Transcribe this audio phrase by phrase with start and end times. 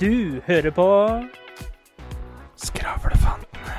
[0.00, 0.86] Du hører på
[2.58, 3.74] Skravlefantene.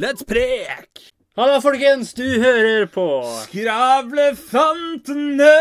[0.00, 0.88] Let's prek!
[1.36, 2.12] Hallo, folkens.
[2.16, 3.06] Du hører på
[3.46, 5.52] Skravlefantene!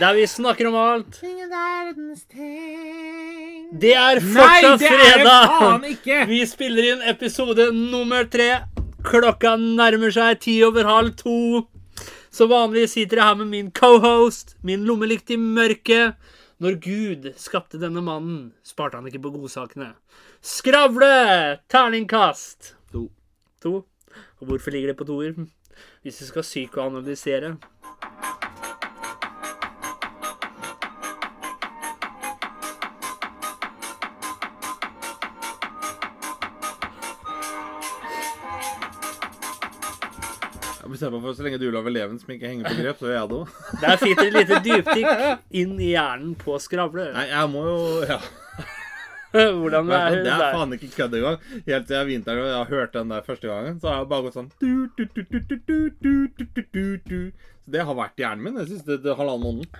[0.00, 1.20] der vi snakker om alt.
[1.22, 5.46] Ingen verdens ting Det er Nei, fortsatt det er det fredag.
[5.60, 6.16] faen ikke!
[6.30, 8.50] Vi spiller inn episode nummer tre.
[9.06, 11.36] Klokka nærmer seg ti over halv to.
[12.32, 16.16] Som vanlig sitter jeg her med min cohost, min lommelykt i mørket.
[16.64, 19.90] Når Gud skapte denne mannen, sparte han ikke på godsakene.
[20.40, 21.58] Skravle!
[21.68, 22.72] Terningkast.
[22.94, 23.10] To.
[23.60, 23.74] To.
[24.40, 25.36] Og hvorfor ligger det på toer?
[26.00, 27.56] Hvis vi skal psykoanalysere.
[41.02, 43.16] bestemmer meg for så lenge du lager leven som ikke henger på grep, så gjør
[43.16, 43.46] jeg det òg.
[43.82, 45.10] Der fikk dere et lite dypdykk
[45.62, 47.08] inn i hjernen på Skravle.
[47.16, 48.20] Nei, jeg må jo Ja.
[49.32, 50.24] Hvordan det er det?
[50.26, 51.38] Det er faen ikke kødd engang.
[51.64, 54.24] Helt siden vinteren og jeg har hørt den der første gangen, så har jeg bare
[54.26, 54.50] gått sånn
[57.62, 59.70] Så det har vært hjernen min den siste halvannen måneden.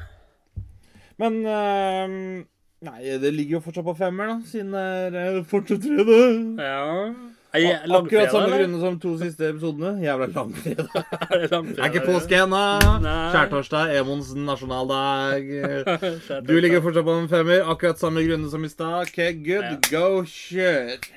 [1.20, 2.48] Men
[2.82, 6.32] Nei, det ligger jo fortsatt på femmer, da, siden det er fortsatt fredag.
[6.58, 7.12] Ja.
[7.52, 9.98] Akkurat samme grunner som to siste episodene.
[10.00, 10.88] Jævla langfredag.
[11.32, 12.62] Er er ikke påske ennå.
[13.04, 15.50] Skjærtorsdag, Emons nasjonaldag.
[16.48, 17.66] Du ligger fortsatt på en femmer.
[17.68, 19.02] Akkurat samme grunner som i stad.
[19.02, 19.68] OK, good.
[19.68, 19.76] Ja.
[19.92, 21.12] Go shit.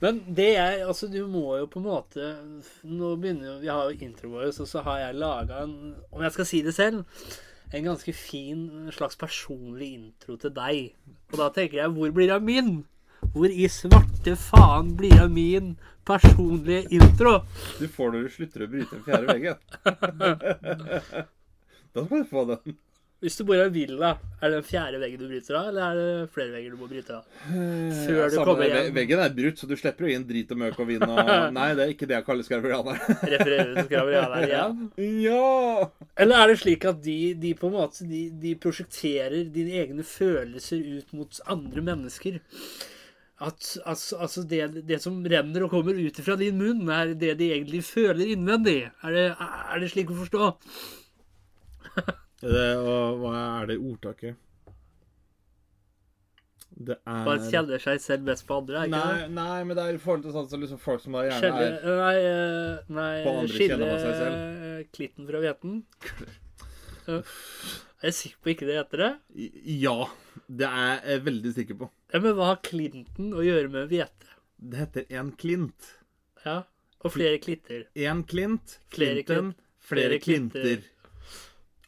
[0.00, 2.26] Men det jeg Altså, du må jo på en måte
[2.86, 5.72] Nå begynner jo Vi har jo intro vår, og så har jeg laga en
[6.12, 7.02] Om jeg skal si det selv
[7.74, 10.94] en ganske fin slags personlig intro til deg.
[11.32, 12.86] Og da tenker jeg, hvor blir det av min?
[13.34, 15.66] Hvor i svarte faen blir av min
[16.08, 17.32] personlige intro?
[17.78, 19.56] Du får når du slutter å bryte den fjerde veggen.
[21.94, 22.62] da skal du få den.
[23.18, 25.82] Hvis du bor i en villa, er det den fjerde veggen du bryter av, eller
[25.88, 27.22] er det flere vegger du må bryte av?
[27.48, 28.92] Før du kommer hjem.
[28.94, 31.16] Veggen er brutt, så du slipper jo inn drit og møk og vin og
[31.56, 32.94] Nei, det er ikke det jeg kaller skarverianer.
[33.34, 34.76] Refererer du til Skraverianer igjen?
[35.24, 35.88] ja!
[36.14, 40.06] Eller er det slik at de, de på en måte de, de prosjekterer dine egne
[40.06, 42.38] følelser ut mot andre mennesker?
[43.38, 47.36] At altså, altså det, det som renner og kommer ut fra din munn, er det
[47.38, 48.80] de egentlig føler innvendig?
[49.06, 50.48] Er det, er det slik å forstå?
[52.38, 54.36] Det, og hva er det ordtaket?
[56.78, 60.02] Det er Man kjenner seg selv best på andre, Nei, nei, men det er i
[60.02, 63.32] forhold til sånn som liksom folk som da gjerne Skjelle, er nei, eh, nei På
[63.34, 65.80] andre skille klitten fra hveten.
[67.08, 67.20] Ja.
[67.98, 69.46] Er jeg sikker på ikke det heter det?
[69.82, 69.94] Ja.
[70.46, 71.88] Det er jeg veldig sikker på.
[72.12, 74.28] Ja, Men hva har Clinton å gjøre med hvete?
[74.54, 75.88] Det heter en klint.
[76.44, 76.60] Ja,
[77.02, 77.88] Og flere klitter.
[77.98, 80.62] En klint, Flere Clinton, klint, flere flere klinter.
[80.62, 80.86] klinter.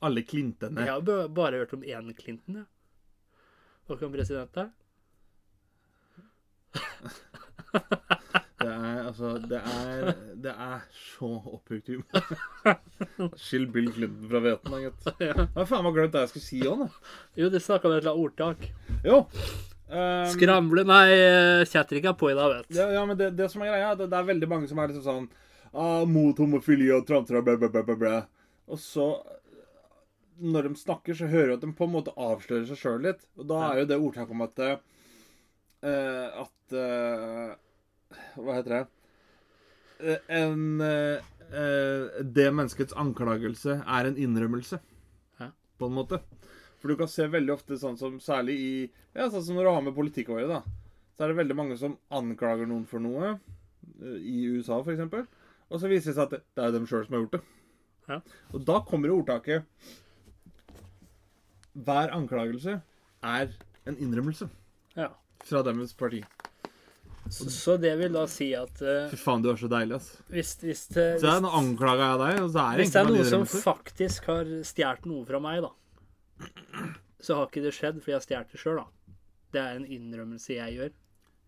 [0.02, 0.82] Alle klintene.
[0.88, 2.66] Jeg har bare hørt om én Clinton, jeg.
[3.86, 4.66] Hva kan president da?
[6.74, 6.82] Det
[8.34, 8.39] er
[9.10, 10.12] altså Det er,
[10.44, 12.30] det er så opphugt humor.
[13.44, 15.10] Skill Bill Clinton fra hveten, da, gitt.
[15.26, 17.16] Jeg har faen meg glemt det jeg skulle si òg, da.
[17.42, 18.66] Jo, det snakka om et eller annet ordtak.
[19.06, 19.20] Jo.
[19.90, 22.76] Um, Skramle Nei, kjetter Kjetrik er på i dag, vet du.
[22.78, 24.92] ja, ja, men det, det som er greia, det, det er veldig mange som er
[24.92, 25.24] liksom sånn
[25.72, 28.20] ah, Mot homofili og tramtra, blæ, blæ, blæ, bla, bla.
[28.70, 29.08] Og så
[30.38, 33.26] Når de snakker, så hører du at de på en måte avslører seg sjøl litt.
[33.36, 34.78] Og da er jo det ordtaket om at uh,
[36.46, 37.50] At uh,
[38.38, 38.84] Hva heter det?
[40.02, 41.20] Eh, En eh,
[41.52, 44.80] eh, Det menneskets anklagelse er en innrømmelse.
[45.38, 45.50] Hæ?
[45.78, 46.20] På en måte.
[46.80, 48.72] For du kan se veldig ofte sånn som særlig i
[49.14, 50.62] Ja, sånn som når du har med politikk å gjøre, da.
[51.16, 53.34] Så er det veldig mange som anklager noen for noe.
[54.00, 55.26] I USA, eksempel.
[55.70, 57.42] Og så viser det seg at det, det er dem sjøl som har gjort det.
[58.08, 58.20] Ja.
[58.54, 59.66] Og da kommer jo ordtaket
[61.76, 62.80] Hver anklagelse
[63.22, 63.52] er
[63.86, 64.48] en innrømmelse
[64.96, 65.10] Ja.
[65.44, 66.24] fra deres parti.
[67.30, 70.08] Så, så det vil da si at uh, Fy faen, du er så deilig, ass.
[70.34, 73.10] hvis, hvis, Så hvis, nå anklaga jeg deg, og så er det hvis det er
[73.12, 75.70] noe som faktisk har stjålet noe fra meg, da,
[77.20, 79.14] så har ikke det skjedd fordi jeg har stjålet det sjøl, da.
[79.54, 80.90] Det er en innrømmelse jeg gjør.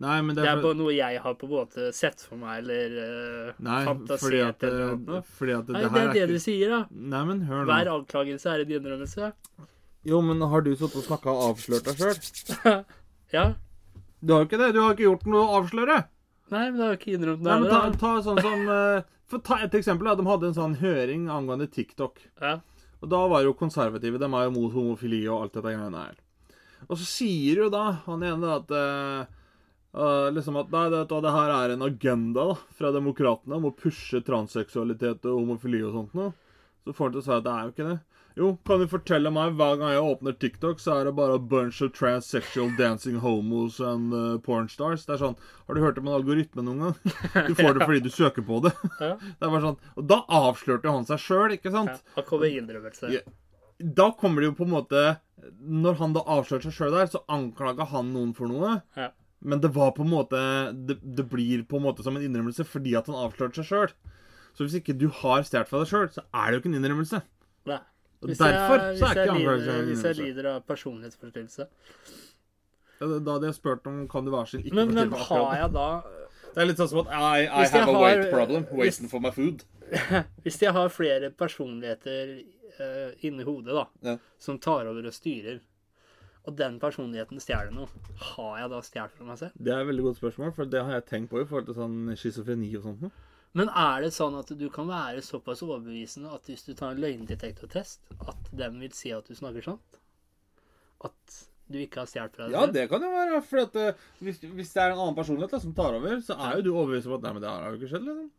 [0.02, 2.22] Nei, men det Det er, er for- bare noe jeg har på en måte sett
[2.26, 5.20] for meg, eller uh, Nei, fordi fantasert at, eller noe.
[5.38, 6.30] fordi at det, Nei, det det er det ikke...
[6.32, 6.80] du sier, da.
[7.16, 7.68] Nei, men hør nå.
[7.70, 9.32] Hver anklagelse er en innrømmelse.
[10.10, 12.82] Jo, men har du sittet og snakka og avslørt deg sjøl?
[13.36, 13.44] Ja.
[14.22, 14.70] Du har jo ikke det.
[14.76, 15.96] Du har ikke gjort noe å avsløre.
[16.52, 18.00] Nei, men det har jeg ikke innrømt Nei, noe men ta, heller, da.
[18.02, 20.10] ta sånn som eh, For ta et eksempel.
[20.10, 20.14] da.
[20.20, 22.20] De hadde en sånn høring angående TikTok.
[22.42, 22.58] Ja.
[23.02, 26.18] Og da var jo konservative De er jo mot homofili og alt dette greiene her.
[26.88, 29.32] Og så sier jo da han ene da at eh,
[29.96, 33.74] eh, liksom at nei, det, det her er en agenda da, fra demokratene om å
[33.74, 36.32] pushe transseksualitet og homofili og sånt noe.
[36.82, 37.98] Så får han til å si at det er jo ikke det.
[38.38, 41.42] Jo, kan du fortelle meg hver gang jeg åpner TikTok, så er det bare a
[41.52, 45.04] bunch of transsexual dancing homos and uh, pornstars.
[45.08, 45.36] Det er sånn
[45.68, 47.14] Har du hørt om en algoritme noen gang?
[47.50, 48.72] Du får det fordi du søker på det.
[49.02, 49.14] Ja.
[49.20, 51.98] Det er bare sånn Og da avslørte han seg sjøl, ikke sant?
[51.98, 53.10] Ja, da kommer innrømmelse.
[53.12, 53.24] Ja.
[53.82, 55.02] Da kommer det jo på en måte
[55.60, 58.78] Når han da avslørte seg sjøl der, så anklaga han noen for noe.
[58.96, 59.10] Ja.
[59.42, 60.38] Men det var på en måte
[60.86, 63.94] det, det blir på en måte som en innrømmelse fordi at han avslørte seg sjøl.
[64.52, 66.78] Så hvis ikke du har stjålet fra deg sjøl, så er det jo ikke en
[66.78, 67.22] innrømmelse.
[68.30, 70.60] Hvis derfor jeg, så er hvis ikke jeg, anklagelse lider, en hvis jeg lider av
[70.66, 71.66] personlighetsforstyrrelse.
[73.00, 75.72] Ja, Da hadde jeg spurt om kan du være sin ikke Men, men har jeg
[75.74, 75.86] da
[76.54, 78.64] Det er litt sånn som at I, I have a har- weight problem.
[78.70, 79.64] hvis- Waiting for my food.
[80.44, 82.42] Hvis jeg har flere personligheter
[82.80, 84.16] uh, inni hodet da, Ja.
[84.38, 85.60] som tar over og styrer,
[86.46, 87.88] og den personligheten stjeler noe,
[88.18, 89.52] har jeg da stjålet fra meg selv?
[89.62, 91.74] Det er et veldig godt spørsmål, for det har jeg tenkt på i forhold til
[91.74, 93.12] sånn schizofreni og sånt.
[93.58, 97.02] Men er det sånn at du kan være såpass overbevisende at hvis du tar en
[97.02, 99.98] løgndetektortest, at den vil si at du snakker sant?
[101.04, 101.40] At
[101.72, 103.40] du ikke har stjålet fra deg Ja, det kan jo være.
[103.48, 106.36] For at, uh, hvis, hvis det er en annen personlighet da, som tar over, så
[106.36, 108.08] er jo du overbevist om at nei, men det har jo ikke skjedd.
[108.08, 108.30] liksom.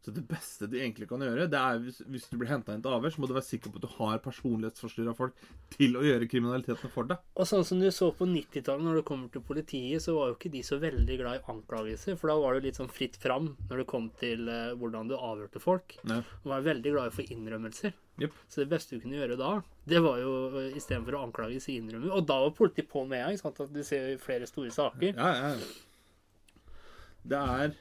[0.00, 2.80] Så det beste du egentlig kan gjøre, det er hvis, hvis du blir henta inn
[2.80, 5.42] til avhør, så må du være sikker på at du har personlighetsforstyrra folk
[5.74, 7.20] til å gjøre kriminaliteten for deg.
[7.36, 10.38] Og sånn som du så på 90-tallet, når det kommer til politiet, så var jo
[10.38, 12.16] ikke de så veldig glad i anklagelser.
[12.20, 15.18] For da var det litt sånn fritt fram når det kom til uh, hvordan du
[15.18, 15.98] avhørte folk.
[16.00, 16.22] Ja.
[16.24, 17.92] De var veldig glad få innrømmelser.
[18.24, 18.40] Yep.
[18.48, 19.52] Så det beste du kunne gjøre da,
[19.88, 22.08] det var jo uh, istedenfor å anklage, si innrømme.
[22.16, 23.52] Og da var politiet på med en gang.
[23.52, 25.12] At du ser flere store saker.
[25.12, 25.54] Ja, ja.
[27.20, 27.76] Det er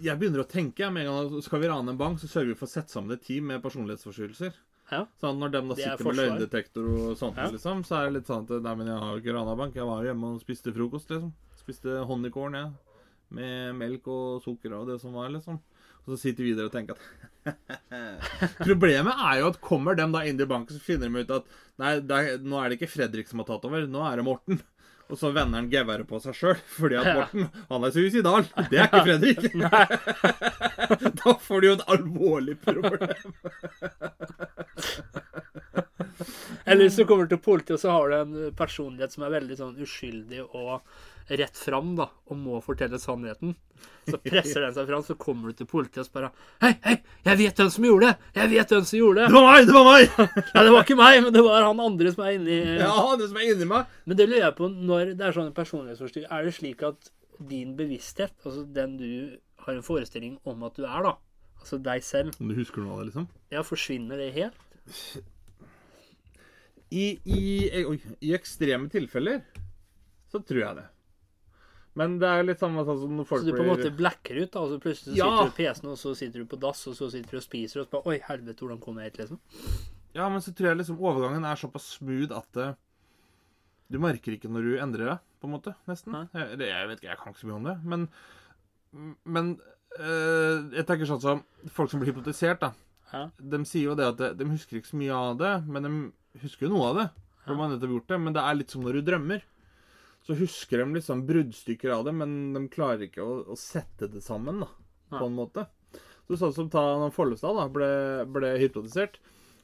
[0.00, 0.88] Jeg begynner å tenke.
[0.92, 3.12] Med en gang skal vi rane en bank, så sørger vi for å sette sammen
[3.12, 4.54] et team med personlighetsforstyrrelser.
[4.90, 5.04] Ja.
[5.22, 7.50] Sånn, når de da er sitter med løgndetektor og sånt, Ja.
[7.52, 9.74] liksom, så er det litt sånn at Nei, men jeg har jo ikke rana bank.
[9.76, 11.32] Jeg var jo hjemme og spiste frokost, liksom.
[11.60, 12.72] Spiste honningkål, jeg.
[13.30, 15.60] Med melk og sukker og det som var, liksom.
[16.00, 17.54] Og så sitter vi videre og tenker at
[18.66, 21.44] Problemet er jo at kommer de da inn i banken, så finner de ut at
[21.78, 24.60] Nei, er, nå er det ikke Fredrik som har tatt over, nå er det Morten.
[25.10, 27.08] Og så vender han geværet på seg sjøl, fordi at.
[27.16, 28.46] Morten han er suicidal.
[28.70, 29.40] Det er ikke Fredrik.
[31.24, 33.34] da får du jo et alvorlig problem.
[36.64, 39.56] Eller hvis du kommer til politiet, og så har du en personlighet som er veldig
[39.58, 40.80] sånn uskyldig og
[41.28, 43.52] rett fram, da, og må fortelle sannheten.
[44.08, 46.26] Så presser den seg fram, så kommer du til politiet og spør
[46.62, 48.28] Hei, hei, jeg vet hvem som gjorde det!
[48.40, 49.34] Jeg vet hvem som gjorde Det det!
[49.36, 49.66] var meg!
[49.68, 50.18] Det var meg!
[50.54, 53.28] Ja, det var ikke meg, men det var han andre som er inni Ja, det
[53.30, 53.94] som er inni meg.
[54.04, 57.10] Men det lurer jeg på, når det er sånn personlighetsforstyrrelser, er det slik at
[57.50, 59.10] din bevissthet, altså den du
[59.64, 61.14] har en forestilling om at du er, da,
[61.62, 63.28] altså deg selv, Om du husker noe av det, liksom?
[63.54, 64.60] ja, forsvinner det helt?
[66.90, 69.40] I, i, i, I ekstreme tilfeller
[70.30, 70.86] så tror jeg det.
[71.98, 73.90] Men det er litt samme sånn som når folk blir Så du på en måte
[73.98, 75.30] blacker ut, da, og så plutselig så Ja.
[75.30, 77.42] sitter du på PC-en, og så sitter du på dass, og så sitter du og
[77.42, 79.40] spiser, og så bare Oi, helvete, hvordan kom jeg hit, liksom?
[80.14, 82.68] Ja, men så tror jeg liksom overgangen er såpass smooth at det,
[83.90, 85.74] du merker ikke når du endrer deg, på en måte.
[85.90, 86.14] Nesten.
[86.34, 87.76] Jeg, jeg vet ikke, jeg kan ikke så mye om det.
[87.84, 88.08] Men,
[89.24, 89.50] men
[89.98, 91.42] øh, jeg tenker sånn som
[91.74, 92.72] folk som blir hypnotisert, da.
[93.10, 93.24] Hæ?
[93.42, 95.92] De sier jo det at de, de husker ikke så mye av det, men de
[96.44, 97.08] husker jo noe av det.
[97.42, 98.20] For de har nettopp gjort det.
[98.22, 99.42] Men det er litt som når du drømmer.
[100.26, 104.20] Så husker de liksom bruddstykker av det, men de klarer ikke å, å sette det
[104.22, 104.68] sammen, da.
[105.10, 105.66] På en måte.
[106.28, 107.88] Så sånn som ta Follestad da, ble,
[108.30, 109.16] ble hypnotisert.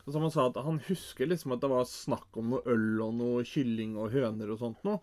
[0.07, 3.01] Og som han sa at han husker liksom at det var snakk om noe øl
[3.05, 5.01] og noe kylling og høner og sånt noe.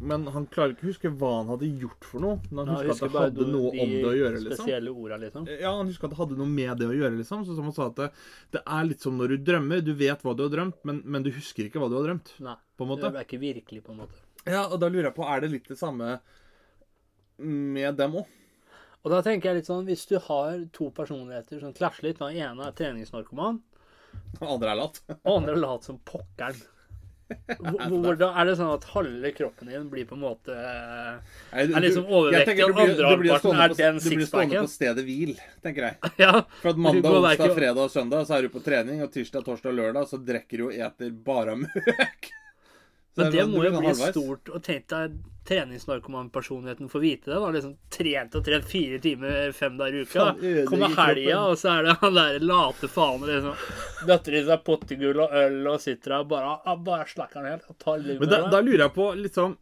[0.00, 2.38] Men han klarer ikke å huske hva han hadde gjort for noe.
[2.48, 4.68] Men han Ja, husker at det hadde de- noe om det å gjøre, liksom.
[5.04, 5.48] orda, liksom.
[5.60, 7.44] Ja, han husker at det hadde noe med det å gjøre, liksom.
[7.44, 8.10] Så som han sa at det,
[8.56, 9.84] det er litt som når du drømmer.
[9.84, 12.32] Du vet hva du har drømt, men, men du husker ikke hva du har drømt.
[12.40, 12.56] Nei.
[12.78, 13.12] På en måte.
[13.12, 14.16] Det er ikke virkelig, på en måte.
[14.48, 16.16] Ja, og da lurer jeg på, er det litt det samme
[17.42, 18.26] med dem òg?
[19.02, 22.38] Og da tenker jeg litt sånn, hvis du har to personligheter som klasjer litt, den
[22.38, 23.60] ene er treningsnarkoman,
[24.44, 25.00] Andre er latt.
[25.24, 26.58] og andre er lat som pokkeren.
[27.32, 32.58] Hvordan er det sånn at halve kroppen din blir på en måte Er liksom overvektig,
[32.66, 34.04] og andre halvparten er den sixpacken?
[34.04, 35.32] Du blir stående på stedet hvil,
[35.64, 36.10] tenker jeg.
[36.26, 36.34] Ja.
[36.60, 39.72] For at mandag, onsdag, fredag og søndag så er du på trening, og tirsdag, torsdag
[39.72, 42.30] og lørdag så drikker du og eter bare møk.
[43.14, 44.14] Men det, det må jo bli halvveis.
[44.14, 44.48] stort.
[44.48, 47.40] Og tenk deg treningsnarkomanpersonligheten får vite det.
[47.40, 50.28] da, liksom Trent og trent fire timer fem dager i uka.
[50.70, 53.66] Kommer helga, og så er det han der late faen liksom
[54.06, 57.68] Døtter i seg pottegull og øl og sitter der og bare, bare slakker helt.
[57.68, 59.58] og tar livet Men da, da lurer jeg på litt sånn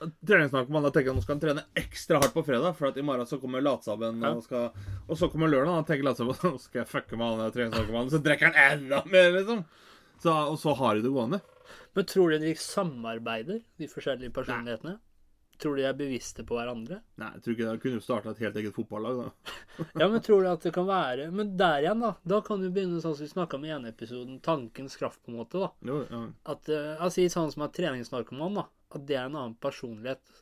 [0.00, 3.02] Treningsnarkoman, da tenker jeg nå skal han trene ekstra hardt på fredag, for at i
[3.04, 4.70] morgen så kommer latsabben, og, skal,
[5.04, 8.20] og så kommer lørdag, og tenker latsabben, nå skal jeg fucke med han treningsnarkomanen, så
[8.24, 9.60] drikker han enda mer, liksom.
[10.24, 11.42] Så, og så har de det gående.
[11.96, 14.98] Men tror du de samarbeider, de forskjellige personlighetene?
[15.60, 17.02] Tror du de er bevisste på hverandre?
[17.20, 17.80] Nei, jeg tror ikke det.
[17.82, 19.56] Kunne jo starta et helt eget fotballag, da.
[20.00, 22.14] Ja, men tror du at det kan være Men der igjen, da.
[22.32, 25.34] Da kan du begynne sånn som vi snakka om i ene episoden, tankens kraft, på
[25.34, 25.60] en måte.
[25.60, 25.68] da.
[25.84, 26.22] Jo, ja.
[26.54, 28.66] At altså, sånn som er treningsnarkoman, da.
[28.96, 30.40] At det er en annen personlighet.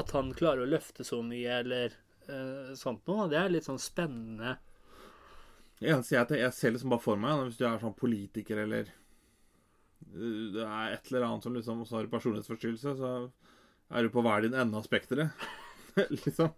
[0.00, 1.98] At han klarer å løfte så mye, eller
[2.30, 3.28] uh, sånt noe.
[3.28, 4.56] Det er litt sånn spennende.
[5.82, 8.88] jeg, jeg, jeg ser liksom bare for meg, da, hvis du er sånn politiker eller
[10.12, 13.12] Det er et eller annet som liksom også har personlighetsforstyrrelse, så
[13.92, 15.30] er du på hver din ende av spekteret.
[16.24, 16.52] liksom.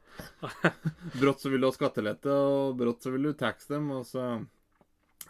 [1.21, 4.27] Brått så vil du ha skattelette, og brått så vil du taxe dem, og så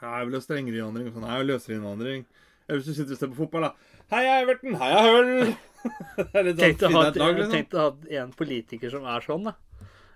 [0.01, 1.29] Jeg vil ha strengere innvandring, og sånn.
[1.31, 2.25] Jeg vil løsere innvandring.
[2.67, 4.01] Eller hvis du sitter og ser på fotball, da.
[4.13, 4.77] Heia Everton!
[4.81, 5.55] Heia Hull!
[6.33, 8.03] sånn Tenk å ha liksom.
[8.21, 9.55] en politiker som er sånn, da.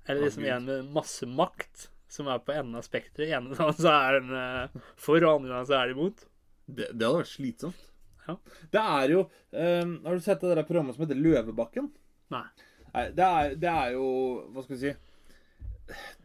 [0.08, 3.34] Eller liksom en med masse makt, som er på enden av spekteret.
[3.36, 6.24] Ene dagen så er den eh, for, og andre dagen så er de imot.
[6.68, 7.87] Det, det hadde vært slitsomt.
[8.28, 8.36] Ja.
[8.74, 11.90] Det er jo um, Har du sett det der programmet som heter Løvebakken?
[12.34, 12.44] Nei.
[12.92, 14.08] Nei, det er, det er jo
[14.52, 14.92] Hva skal vi si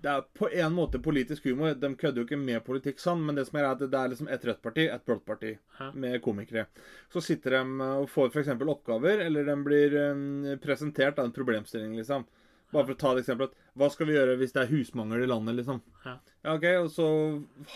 [0.03, 1.73] Det er på en måte politisk humor.
[1.79, 4.27] De kødder jo ikke med politikk sånn, men det som er at det er liksom
[4.27, 5.87] et rødt parti, et blått parti, Hæ?
[5.95, 6.65] med komikere.
[7.13, 8.49] Så sitter de og får f.eks.
[8.59, 10.25] oppgaver, eller de blir um,
[10.59, 12.25] presentert av en problemstilling, liksom.
[12.73, 13.53] Bare for å ta et eksempel.
[13.79, 15.79] Hva skal vi gjøre hvis det er husmangel i landet, liksom?
[16.03, 16.17] Ja.
[16.43, 17.07] Ja, ok, Og så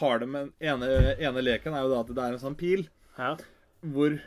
[0.01, 2.89] har de en ene, ene leken er jo da at det er en sånn pil
[3.15, 3.37] Ja.
[3.81, 4.17] Hvor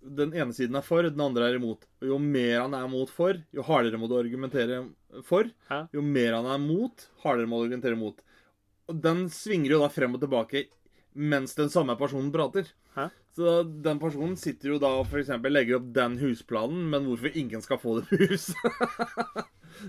[0.00, 1.84] den ene siden er for, den andre er imot.
[2.00, 4.82] Og jo mer han er mot for, jo hardere må du argumentere
[5.26, 5.50] for.
[5.68, 5.84] Hæ?
[5.94, 8.20] Jo mer han er mot, hardere må du argumentere mot.
[8.90, 10.68] Og den svinger jo da frem og tilbake
[11.14, 12.70] mens den samme personen prater.
[12.96, 13.10] Hæ?
[13.36, 15.30] Så den personen sitter jo da og f.eks.
[15.46, 18.56] legger opp den husplanen, men hvorfor ingen skal få det på huset.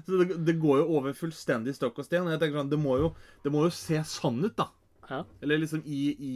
[0.05, 2.27] Så det, det går jo over fullstendig stokk og sten.
[2.27, 3.13] Og jeg tenker sånn, det må jo,
[3.45, 4.69] det må jo se sann ut, da.
[5.09, 5.23] Ja.
[5.43, 6.35] Eller liksom i, i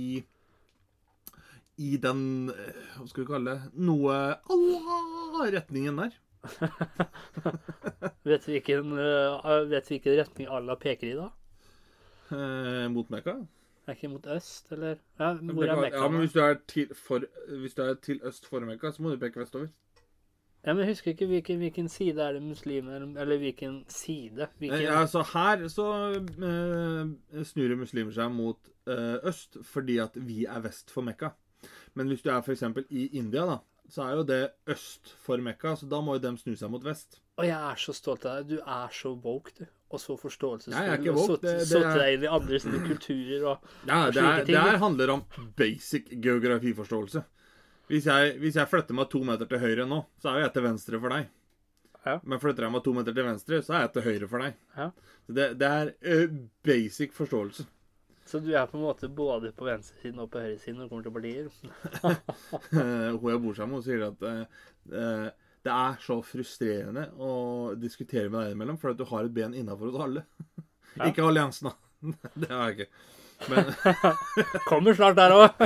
[1.77, 3.72] I den eh, Hva skal vi kalle det?
[3.88, 4.13] Noe
[4.53, 6.13] Allah, retningen der.
[8.29, 11.29] Vet vi hvilken, eh, vet vi hvilken retning Allah peker i, da?
[12.32, 13.39] Eh, mot Mekka.
[13.86, 14.96] Er ikke mot øst, eller?
[15.20, 15.98] Ja, hvor er Mekka?
[15.98, 17.25] Ja, men hvis du er til, for,
[17.60, 19.67] hvis du er til øst for Mekka, så må du peke vestover.
[20.65, 24.48] Ja, men jeg husker ikke hvilken, hvilken side er det muslimer Eller hvilken side?
[24.58, 30.17] Hvilken, Eh, Ja, så her så eh, snur muslimer seg mot eh, øst fordi at
[30.17, 31.29] vi er vest for Mekka.
[31.96, 32.64] Men hvis du er f.eks.
[32.92, 33.60] i India, da,
[33.90, 34.40] så er jo det
[34.74, 37.20] øst for Mekka, så da må jo dem snu seg mot vest.
[37.38, 38.56] Og jeg er så stolt av deg.
[38.56, 39.66] Du er så woke, du.
[39.94, 41.10] Og så forståelsesfull.
[41.14, 41.38] Og så
[41.70, 45.14] satt- deg inn i andre sine kulturer og Ja, Og slike ting, det her handler
[45.14, 45.24] om
[45.56, 47.24] basic geografiforståelse.
[47.88, 50.54] Hvis jeg, hvis jeg flytter meg to meter til høyre nå, så er jo jeg
[50.56, 51.28] til venstre for deg.
[52.06, 52.20] Ja.
[52.24, 54.58] Men flytter jeg meg to meter til venstre, så er jeg til høyre for deg.
[54.78, 54.90] Ja.
[55.28, 56.28] Så det, det er
[56.66, 57.66] basic forståelse.
[58.25, 61.05] Så du er på en måte både på venstresiden og på høyresiden når det kommer
[61.05, 61.50] til partier?
[62.75, 65.27] Eh, Hun jeg bor sammen med, sier at eh, eh,
[65.65, 67.32] det er så frustrerende å
[67.79, 70.25] diskutere med deg imellom, for at du har et ben innafor hos alle.
[70.96, 71.10] Ja.
[71.10, 71.74] Ikke alliansen, da.
[72.39, 72.91] Det har jeg ikke.
[73.51, 73.65] Men
[74.63, 75.58] Kommer snart der òg!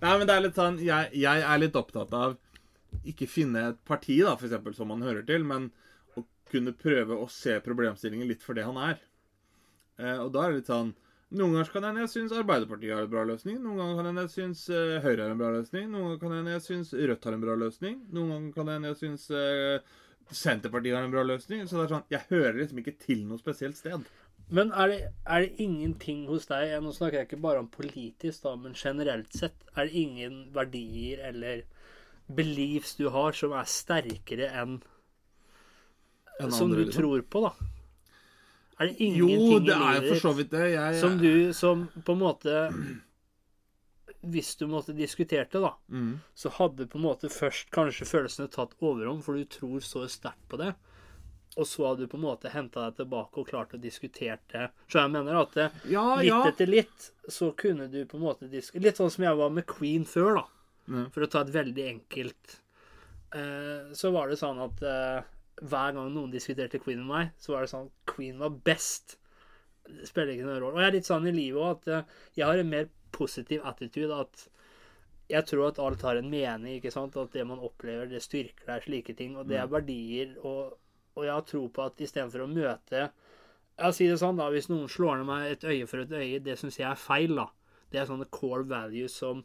[0.00, 2.38] Nei, men det er litt sånn Jeg, jeg er litt opptatt av
[3.06, 5.68] ikke finne et parti, da, eksempel, som man hører til, men
[6.16, 8.96] å kunne prøve å se problemstillingen litt for det han er.
[10.00, 10.92] Eh, og da er det litt sånn
[11.30, 13.60] Noen ganger kan hende jeg syns Arbeiderpartiet har en bra løsning.
[13.62, 15.84] Noen ganger kan hende jeg syns eh, Høyre har en bra løsning.
[15.92, 18.00] Noen ganger kan hende jeg syns Rødt har en bra løsning.
[18.16, 19.92] Noen ganger kan hende jeg syns eh,
[20.30, 21.62] Senterpartiet har en bra løsning.
[21.70, 24.10] Så det er sånn Jeg hører liksom ikke til noe spesielt sted.
[24.50, 28.42] Men er det, er det ingenting hos deg Nå snakker jeg ikke bare om politisk,
[28.48, 29.54] da, men generelt sett.
[29.76, 31.62] Er det ingen verdier eller
[32.30, 34.80] beliefs du har som er sterkere enn
[36.40, 36.96] en Som du liksom.
[36.96, 37.79] tror på, da?
[38.80, 40.66] Er det Jo, ingenting det i er jo for så vidt det.
[40.72, 42.54] Jeg, som du Som på en måte
[44.20, 46.12] Hvis du måtte diskutert det, da, mm.
[46.36, 50.44] så hadde på en måte først kanskje følelsene tatt overhånd, for du tror så sterkt
[50.48, 50.74] på det.
[51.56, 54.68] Og så hadde du på en måte henta deg tilbake og klart å diskutere det.
[54.92, 56.42] Så jeg mener at det, Ja, litt ja.
[56.52, 59.66] etter litt så kunne du på en måte diskutere Litt sånn som jeg var med
[59.70, 60.44] Queen før, da.
[60.90, 61.08] Mm.
[61.14, 62.56] For å ta et veldig enkelt
[63.36, 65.18] eh, Så var det sånn at eh,
[65.60, 69.18] hver gang noen diskuterte Queen med meg, så var det sånn Queen var best.
[69.88, 70.78] Det spiller ikke noen rolle.
[70.78, 73.64] Og jeg er litt sånn i livet òg at eh, jeg har en mer positiv
[73.68, 74.16] attitude.
[74.16, 74.46] At
[75.30, 76.78] jeg tror at alt har en mening.
[76.78, 77.18] ikke sant?
[77.20, 79.36] At det man opplever, det styrker deg, slike ting.
[79.36, 80.34] Og det er verdier.
[80.40, 80.76] Og,
[81.16, 83.08] og jeg har tro på at istedenfor å møte
[83.80, 84.50] Jeg sier det sånn, da.
[84.52, 87.36] Hvis noen slår ned meg et øye for et øye, det syns jeg er feil,
[87.36, 87.48] da.
[87.90, 89.44] Det er sånne core values som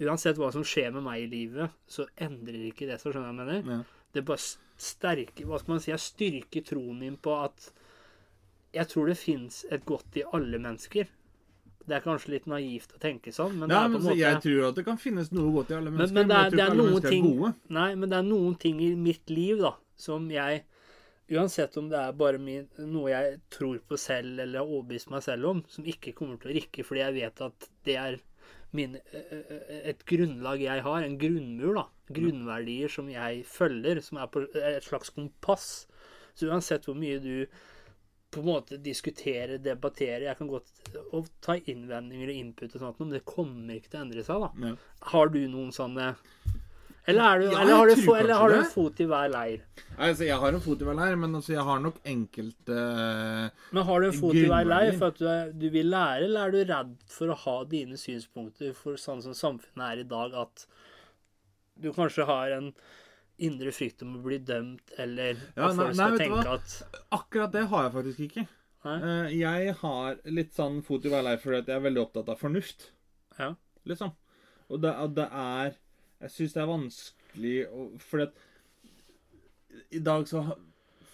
[0.00, 3.12] Uansett hva som skjer med meg i livet, så endrer ikke det seg.
[3.12, 3.66] Skjønner jeg mener?
[3.68, 3.99] Ja.
[4.12, 4.42] Det bare
[4.80, 5.92] sterke, Hva skal man si?
[5.92, 7.70] Jeg styrker troen min på at
[8.74, 11.08] Jeg tror det fins et godt i alle mennesker.
[11.90, 14.18] Det er kanskje litt naivt å tenke sånn, men det er på men en måte
[14.20, 16.14] Jeg tror at det kan finnes noe godt i alle mennesker.
[16.14, 17.54] men det er, jeg tror ikke er alle ting gode.
[17.78, 20.64] Nei, men det er noen ting i mitt liv da som jeg
[21.30, 25.22] Uansett om det er bare min, noe jeg tror på selv eller har overbevist meg
[25.22, 28.16] selv om, som ikke kommer til å rikke fordi jeg vet at det er
[28.76, 28.96] min,
[29.80, 31.86] et grunnlag jeg har, en grunnmur, da.
[32.10, 35.66] Grunnverdier som jeg følger, som er på et slags kompass.
[36.34, 37.34] Så uansett hvor mye du
[38.30, 40.68] på en måte diskuterer, debatterer Jeg kan godt
[41.10, 44.44] og ta innvendinger og input og sånt, men det kommer ikke til å endre seg,
[44.44, 44.68] da.
[44.70, 44.74] Ja.
[45.12, 46.12] Har du noen sånne
[47.08, 49.30] Eller, er du, Ja, eller, har, du, fo- eller har du en fot i hver
[49.32, 49.62] leir?
[49.96, 52.76] Altså, jeg har en fot i hver leir, men altså, jeg har nok enkelte
[53.72, 56.46] Men har du en fot i hver leir for at du, du vil lære, eller
[56.46, 60.36] er du redd for å ha dine synspunkter for sånn som samfunnet er i dag,
[60.44, 60.66] at
[61.80, 62.70] du kanskje har en
[63.40, 67.52] indre frykt om å bli dømt, eller Ja, at folk nei, skal tenke at Akkurat
[67.56, 68.46] det har jeg faktisk ikke.
[68.90, 72.40] Eh, Jeg har litt sånn fot i hver leir fordi jeg er veldig opptatt av
[72.40, 72.90] fornuft,
[73.40, 73.54] Ja.
[73.88, 74.12] liksom.
[74.70, 75.72] Og det, det er
[76.20, 78.34] Jeg syns det er vanskelig å Fordi at
[79.94, 80.42] i dag så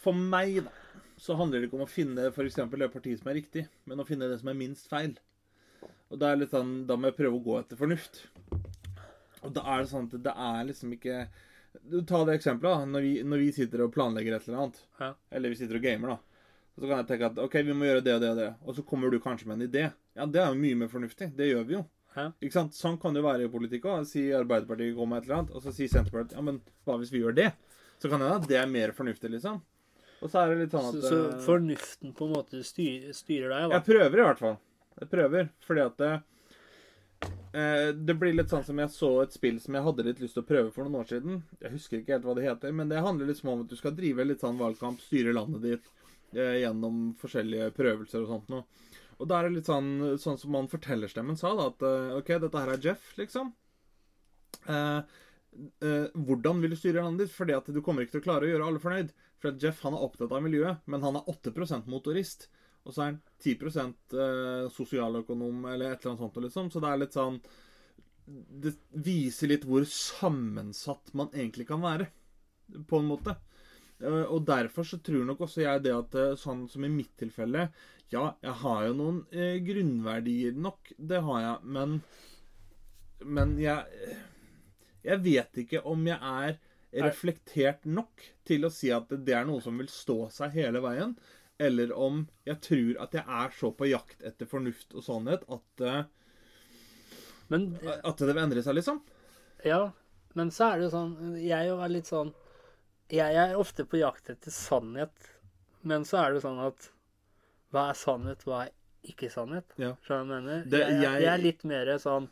[0.02, 0.72] For meg, da,
[1.20, 2.56] så handler det ikke om å finne f.eks.
[2.56, 5.14] det partiet som er riktig, men å finne det som er minst feil.
[6.10, 8.20] Og det er litt sånn, Da må jeg prøve å gå etter fornuft.
[9.42, 11.18] Og da er det sånn at det er liksom ikke
[11.90, 12.78] Du Ta det eksempelet.
[12.78, 15.12] da, Når vi, når vi sitter og planlegger et eller annet, Ja.
[15.30, 16.18] eller vi sitter og gamer, da.
[16.76, 18.48] Og så kan jeg tenke at OK, vi må gjøre det og det og det.
[18.66, 19.92] Og så kommer du kanskje med en idé.
[20.16, 21.34] Ja, det er jo mye mer fornuftig.
[21.36, 21.84] Det gjør vi jo.
[22.40, 22.76] Ikke sant?
[22.76, 24.04] Sånn kan det jo være i politikk òg.
[24.08, 27.12] Si Arbeiderpartiet kommer med et eller annet, og så sier Senterpartiet ja, men hva hvis
[27.12, 27.50] vi gjør det?
[28.00, 29.60] Så kan det hende at det er mer fornuftig, liksom.
[30.24, 33.52] Og så er det litt sånn at så så fornuften på en måte styrer, styrer
[33.52, 33.76] deg, da.
[33.76, 34.56] Jeg prøver i hvert fall.
[34.96, 36.12] Jeg prøver, fordi at det,
[37.52, 40.38] eh, det blir litt sånn som jeg så et spill som jeg hadde litt lyst
[40.38, 41.42] til å prøve for noen år siden.
[41.60, 43.96] Jeg husker ikke helt hva det heter, men det handler litt om at du skal
[43.96, 45.92] drive litt sånn valgkamp, styre landet ditt
[46.32, 48.64] eh, gjennom forskjellige prøvelser og sånt noe.
[49.16, 52.34] Og da er det litt sånn, sånn som han fortellerstemmen sa, da, at eh, OK,
[52.42, 53.54] dette her er Jeff, liksom.
[54.68, 54.98] Eh,
[55.80, 57.36] eh, hvordan vil du styre landet ditt?
[57.36, 59.14] Fordi at du kommer ikke til å klare å gjøre alle fornøyd.
[59.40, 62.48] For at Jeff han er opptatt av miljøet, men han er 8% motorist.
[62.86, 66.38] Og så er han 10 eh, sosialøkonom eller et eller annet sånt.
[66.44, 66.70] Liksom.
[66.70, 67.40] Så det er litt sånn
[68.26, 68.72] Det
[69.06, 72.08] viser litt hvor sammensatt man egentlig kan være,
[72.90, 73.36] på en måte.
[74.00, 77.14] Eh, Og derfor så tror nok også jeg det at eh, sånn som i mitt
[77.20, 77.68] tilfelle
[78.12, 80.92] Ja, jeg har jo noen eh, grunnverdier nok.
[80.98, 81.58] Det har jeg.
[81.64, 82.00] Men
[83.24, 84.18] Men jeg
[85.06, 86.58] Jeg vet ikke om jeg er
[86.96, 91.16] reflektert nok til å si at det er noe som vil stå seg hele veien.
[91.58, 95.80] Eller om jeg tror at jeg er så på jakt etter fornuft og sannhet at,
[95.84, 96.04] eh,
[97.48, 99.00] Men at det vil endre seg, liksom.
[99.64, 99.92] Ja,
[100.34, 102.32] men så er det jo sånn Jeg jo er litt sånn
[103.12, 105.28] Jeg er ofte på jakt etter sannhet,
[105.86, 106.88] men så er det sånn at
[107.74, 108.72] Hva er sannhet, hva er
[109.06, 109.64] ikke sannhet?
[109.78, 109.92] Ja.
[110.06, 110.64] Skjønner du hva jeg mener?
[110.70, 112.28] Det- jeg, jeg- jeg er litt mer sånn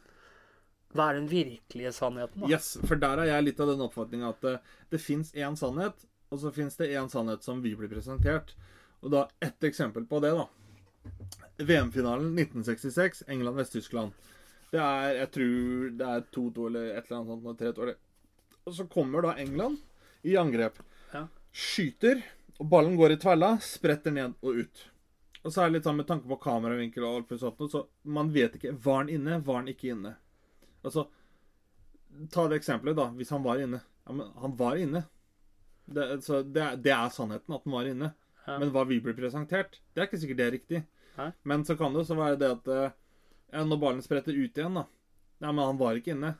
[0.94, 2.46] Hva er den virkelige sannheten, da?
[2.48, 4.60] Yes, For der er jeg litt av den oppfatninga at det,
[4.90, 5.94] det fins én sannhet,
[6.30, 8.54] og så fins det én sannhet som vi blir presentert.
[9.02, 10.46] Og da ett eksempel på det, da.
[11.58, 14.12] VM-finalen 1966, England-Vest-Tyskland.
[14.70, 17.58] Det er jeg tror det er 2-2 eller et eller annet sånt.
[17.58, 17.96] 3-2 eller-
[18.66, 19.78] Og så kommer da England
[20.24, 20.80] i angrep.
[21.12, 21.26] Ja.
[21.54, 22.22] Skyter,
[22.58, 24.84] og ballen går i tvella, spretter ned og ut.
[25.44, 28.30] Og så er det litt sånn med tanke på kameravinkel og alt sånt, så man
[28.32, 28.72] vet ikke.
[28.84, 30.14] Var han inne, var han ikke inne?
[30.84, 31.06] Altså,
[32.32, 33.10] ta det eksempelet, da.
[33.18, 33.82] Hvis han var inne.
[34.06, 35.04] Ja, men han var inne.
[35.84, 38.12] Det, altså, det, er- det er sannheten, at han var inne.
[38.46, 38.58] Ja.
[38.60, 40.82] Men hva vi blir presentert, det er ikke sikkert det er riktig.
[41.16, 41.30] Hæ?
[41.48, 42.94] Men så kan det også være det at eh,
[43.54, 44.86] ja, når ballen spretter ut igjen, da
[45.44, 46.34] Ja, men han var ikke inne.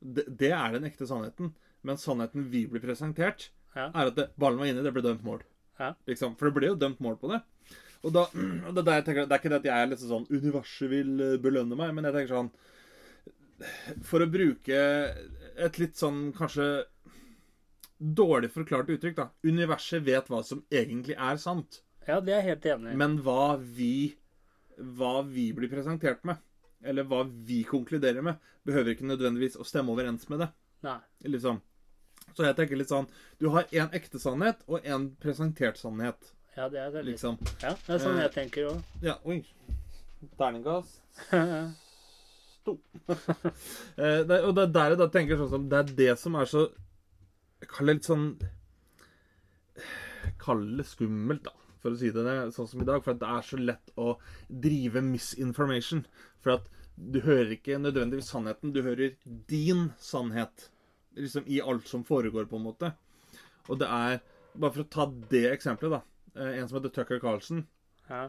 [0.00, 1.52] Det, det er den ekte sannheten.
[1.86, 3.90] Men sannheten vi blir presentert, Ja.
[3.94, 5.42] er at det, ballen var inne, det ble dømt mål.
[5.78, 5.92] Ja.
[6.08, 6.34] Liksom.
[6.38, 7.42] For det ble jo dømt mål på det.
[8.02, 8.24] Og da,
[8.66, 11.12] og det, er tenker, det er ikke det at jeg er litt sånn Universet vil
[11.24, 12.50] eh, belønne meg, men jeg tenker sånn
[14.06, 14.78] For å bruke
[15.58, 16.68] et litt sånn kanskje
[17.98, 19.24] dårlig forklart uttrykk, da.
[19.42, 21.80] Universet vet hva som egentlig er sant.
[22.06, 22.98] Ja, det er jeg helt enig i.
[23.00, 24.14] Men hva vi
[24.78, 26.38] Hva vi blir presentert med,
[26.86, 28.38] eller hva vi konkluderer med,
[28.68, 30.48] behøver ikke nødvendigvis å stemme overens med det.
[30.86, 30.98] Nei.
[31.26, 31.60] Liksom.
[32.36, 33.08] Så jeg tenker litt sånn
[33.40, 36.32] Du har én ekte sannhet og én presentert sannhet.
[36.56, 37.04] Ja, det er det.
[37.06, 37.38] Liksom.
[37.62, 38.82] Ja, det er sånn Eh, jeg tenker òg.
[39.02, 39.42] Ja, oi.
[40.38, 41.00] Terningkast
[42.68, 42.78] to.
[43.98, 46.36] Eh, det, og det er der jeg da tenker sånn som Det er det som
[46.38, 46.66] er så
[47.62, 48.26] Jeg kaller det litt sånn
[50.38, 53.02] Kall det skummelt, da, for å si det sånn som i dag.
[53.04, 54.12] For det er så lett å
[54.48, 56.04] drive misinformation.
[56.44, 59.14] For at du hører ikke nødvendigvis sannheten, du hører
[59.50, 60.68] din sannhet.
[61.18, 62.92] Liksom i alt som foregår, på en måte.
[63.68, 64.20] Og det er
[64.58, 66.00] Bare for å ta det eksempelet, da.
[66.40, 67.60] eh, En som heter Tucker Carlsen.
[68.08, 68.24] Ja.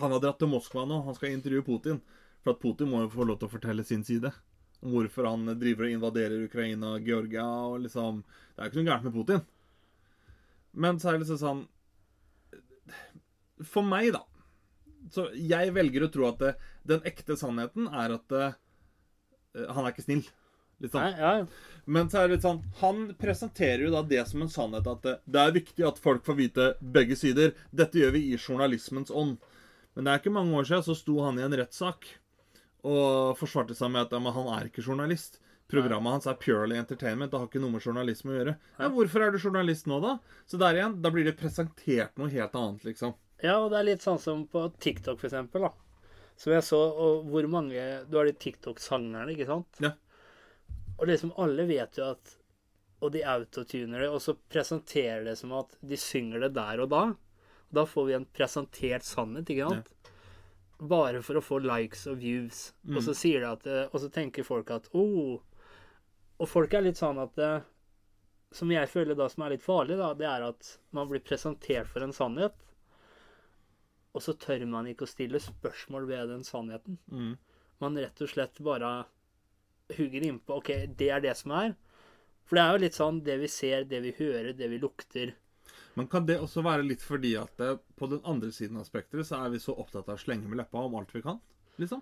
[0.00, 1.04] Han har dratt til Moskva nå.
[1.04, 2.00] Han skal intervjue Putin.
[2.42, 4.32] For at Putin må jo få lov til å fortelle sin side.
[4.80, 8.80] Om hvorfor han driver og invaderer Ukraina og Georgia og liksom Det er jo ikke
[8.80, 9.44] noe gærent med Putin.
[10.72, 11.62] Men så er det liksom sånn
[13.62, 14.24] For meg, da
[15.10, 16.52] Så jeg velger å tro at det,
[16.88, 18.54] den ekte sannheten er at eh,
[19.68, 20.24] han er ikke snill.
[20.82, 21.04] Litt sånn.
[21.04, 21.82] Nei, ja.
[21.84, 25.04] Men så er det litt sånn Han presenterer jo da det som en sannhet at
[25.06, 27.54] det, det er viktig at folk får vite begge sider.
[27.70, 29.38] Dette gjør vi i journalismens ånd.
[29.94, 32.08] Men det er ikke mange år siden så sto han i en rettssak
[32.82, 35.38] og forsvarte seg med at ja, han er ikke journalist.
[35.70, 37.30] Programmet hans er purely entertainment.
[37.32, 38.54] Det har ikke noe med journalisme å gjøre.
[38.80, 40.16] Ja, Hvorfor er du journalist nå, da?
[40.50, 43.14] Så der igjen, da blir det presentert noe helt annet, liksom.
[43.42, 45.72] Ja, og det er litt sånn som på TikTok, for eksempel, da.
[46.38, 49.82] Som jeg så, og hvor mange Du har de TikTok-sangerne, ikke sant?
[49.82, 49.92] Ja.
[50.98, 52.36] Og liksom alle vet jo at
[53.02, 56.92] Og de autotuner det, og så presenterer det som at de synger det der og
[56.92, 57.02] da.
[57.74, 59.92] Da får vi en presentert sannhet, ikke sant?
[60.78, 62.72] Bare for å få likes og views.
[62.90, 65.40] Og så sier det at eh, Og så tenker folk at oh.
[66.38, 67.52] Og folk er litt sånn at det,
[68.54, 71.90] Som jeg føler da som er litt farlig, da, det er at man blir presentert
[71.90, 72.54] for en sannhet.
[74.12, 76.98] Og så tør man ikke å stille spørsmål ved den sannheten.
[77.08, 77.36] Mm.
[77.82, 78.90] Man rett og slett bare
[79.96, 81.74] hugger innpå OK, det er det som er.
[82.48, 85.32] For det er jo litt sånn det vi ser, det vi hører, det vi lukter.
[85.94, 89.28] Men kan det også være litt fordi at det, på den andre siden av spekteret
[89.28, 91.40] så er vi så opptatt av å slenge med leppa om alt vi kan?
[91.80, 92.00] Liksom?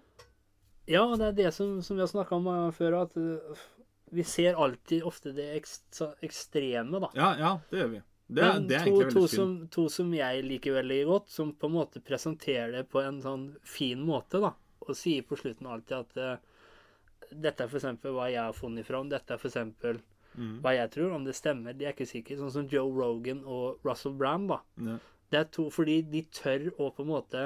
[0.91, 3.65] Ja, det er det som, som vi har snakka om eh, før, at uh,
[4.11, 7.11] vi ser alltid ofte det ekstra, ekstreme, da.
[7.19, 8.01] Ja, ja, det gjør vi.
[8.31, 11.75] Det, Men det to, to, som, to som jeg liker veldig godt, som på en
[11.75, 14.53] måte presenterer det på en sånn fin måte, da.
[14.87, 19.11] Og sier på slutten alltid at uh, dette er eksempel hva jeg har funnet fram,
[19.11, 19.99] dette er eksempel
[20.39, 20.61] Mm.
[20.63, 21.15] hva jeg tror.
[21.17, 22.39] Om det stemmer, det er ikke sikkert.
[22.41, 24.61] Sånn som Joe Rogan og Russell Brand, da.
[24.87, 24.99] Ja.
[25.31, 27.43] Det er to fordi de tør å på en måte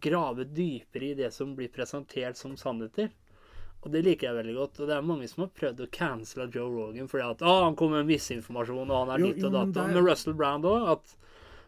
[0.00, 3.10] grave dypere i det som blir presentert som sannheter.
[3.80, 4.80] Og det liker jeg veldig godt.
[4.82, 7.76] Og det er mange som har prøvd å cancele Joe Rogan fordi at å, han
[7.78, 9.80] kom med misinformasjon, og han er ditt og datt.
[9.94, 11.14] Med Russell Brand òg.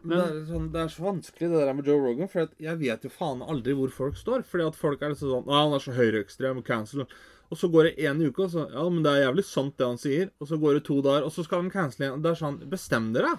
[0.03, 2.79] Men det, er sånn, det er så vanskelig det der med Joe Rogan, for jeg
[2.81, 4.43] vet jo faen aldri hvor folk står.
[4.45, 7.05] Fordi at folk er liksom sånn Å, han er så høyreekstrem, cancel.
[7.53, 9.87] Og så går det én uke, og så Ja, men det er jævlig sant det
[9.87, 10.29] han sier.
[10.43, 12.21] Og så går det to dager, og så skal de cancele igjen.
[12.25, 13.33] Det er sånn Bestem dere,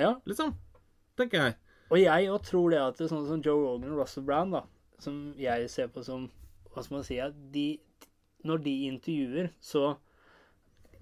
[0.00, 0.14] Ja.
[0.26, 0.54] liksom.
[1.20, 1.56] Tenker jeg.
[1.92, 4.56] Og jeg òg tror det at det er sånn som Joe Rogan og Russell Brand,
[4.56, 4.62] da,
[4.98, 6.30] som jeg ser på som
[6.72, 7.18] Hva skal man si
[7.52, 7.66] de,
[8.44, 9.96] Når de intervjuer, så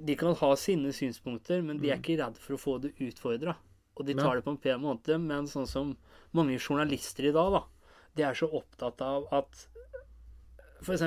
[0.00, 3.52] De kan ha sine synspunkter, men de er ikke redd for å få det utfordra.
[3.98, 5.18] Og de tar det på en pen måte.
[5.20, 5.90] Men sånn som
[6.32, 7.60] mange journalister i dag, da,
[8.16, 9.66] de er så opptatt av at
[10.80, 11.02] f.eks.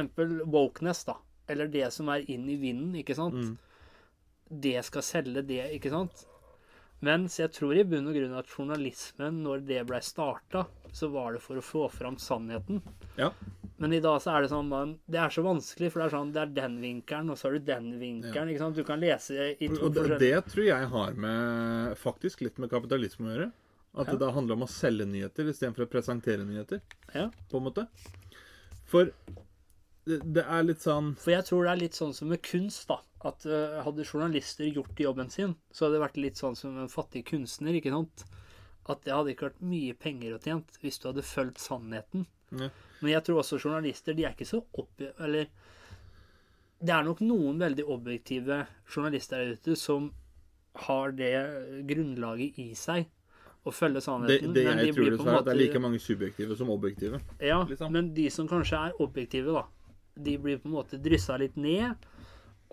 [0.46, 1.16] wokeness, da,
[1.50, 3.58] eller det som er inn i vinden, ikke sant, Mm.
[4.62, 6.26] det skal selge det, ikke sant.
[7.02, 11.34] Mens jeg tror i bunn og grunn at journalismen, når det ble starta, så var
[11.36, 12.82] det for å få fram sannheten.
[13.18, 13.32] Ja.
[13.82, 14.70] Men i dag så er det sånn
[15.10, 17.58] Det er så vanskelig, for det er sånn Det er den vinkelen, og så har
[17.58, 18.52] du den vinkelen.
[18.54, 18.78] ikke sant?
[18.78, 22.70] Du kan lese i to Og det, det tror jeg har med faktisk litt med
[22.72, 23.50] kapitalisme å gjøre.
[23.96, 24.16] At Ja.
[24.22, 26.82] det handler om å selge nyheter istedenfor å presentere nyheter,
[27.14, 27.30] Ja.
[27.50, 27.88] på en måte.
[28.86, 29.12] For
[30.06, 32.88] det, det er litt sånn For jeg tror det er litt sånn som med kunst,
[32.88, 33.00] da.
[33.24, 36.90] At uh, hadde journalister gjort jobben sin, så hadde det vært litt sånn som en
[36.92, 38.26] fattig kunstner, ikke sant.
[38.90, 42.26] At det hadde ikke vært mye penger å tjent hvis du hadde fulgt sannheten.
[42.52, 42.70] Ja.
[43.00, 45.04] Men jeg tror også journalister, de er ikke så opp...
[45.18, 45.50] Eller
[46.84, 50.12] det er nok noen veldig objektive journalister der ute som
[50.84, 51.36] har det
[51.88, 53.08] grunnlaget i seg
[53.64, 54.52] å følge sannheten.
[54.56, 56.58] det men de jeg tror blir det på en er, det er like mange subjektive
[56.60, 57.20] som objektive.
[57.40, 57.94] Ja, liksom.
[57.96, 59.94] men de som kanskje er objektive, da,
[60.26, 62.10] de blir på en måte dryssa litt ned.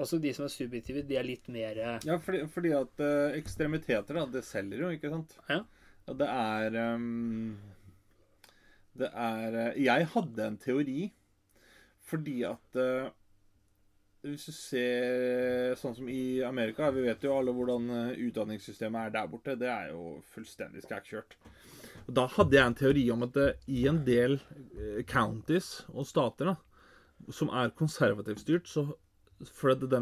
[0.01, 3.11] Altså de som er subjektive, de er litt mer eh, Ja, fordi, fordi at ø,
[3.37, 5.37] ekstremiteter, da, det selger jo, ikke sant?
[5.51, 5.61] Ja.
[6.09, 7.57] Og det er um,
[8.99, 11.01] Det er eh, Jeg hadde en teori
[12.11, 13.11] fordi at uh,
[14.27, 19.15] Hvis du ser sånn som i Amerika Vi vet jo alle hvordan eh, utdanningssystemet er
[19.15, 19.55] der borte.
[19.61, 21.37] Det er jo fullstendig skækkjørt.
[22.11, 23.39] Da hadde jeg en teori om at
[23.71, 24.41] i en del
[25.09, 26.57] counties og stater da,
[27.33, 28.89] som er konservativt styrt, så
[29.49, 30.01] for at de,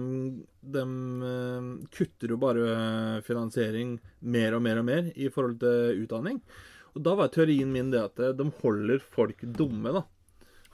[1.94, 6.40] kutter jo bare finansiering mer og mer og mer i forhold til utdanning.
[6.96, 10.04] Og da var teorien min det at de holder folk dumme, da.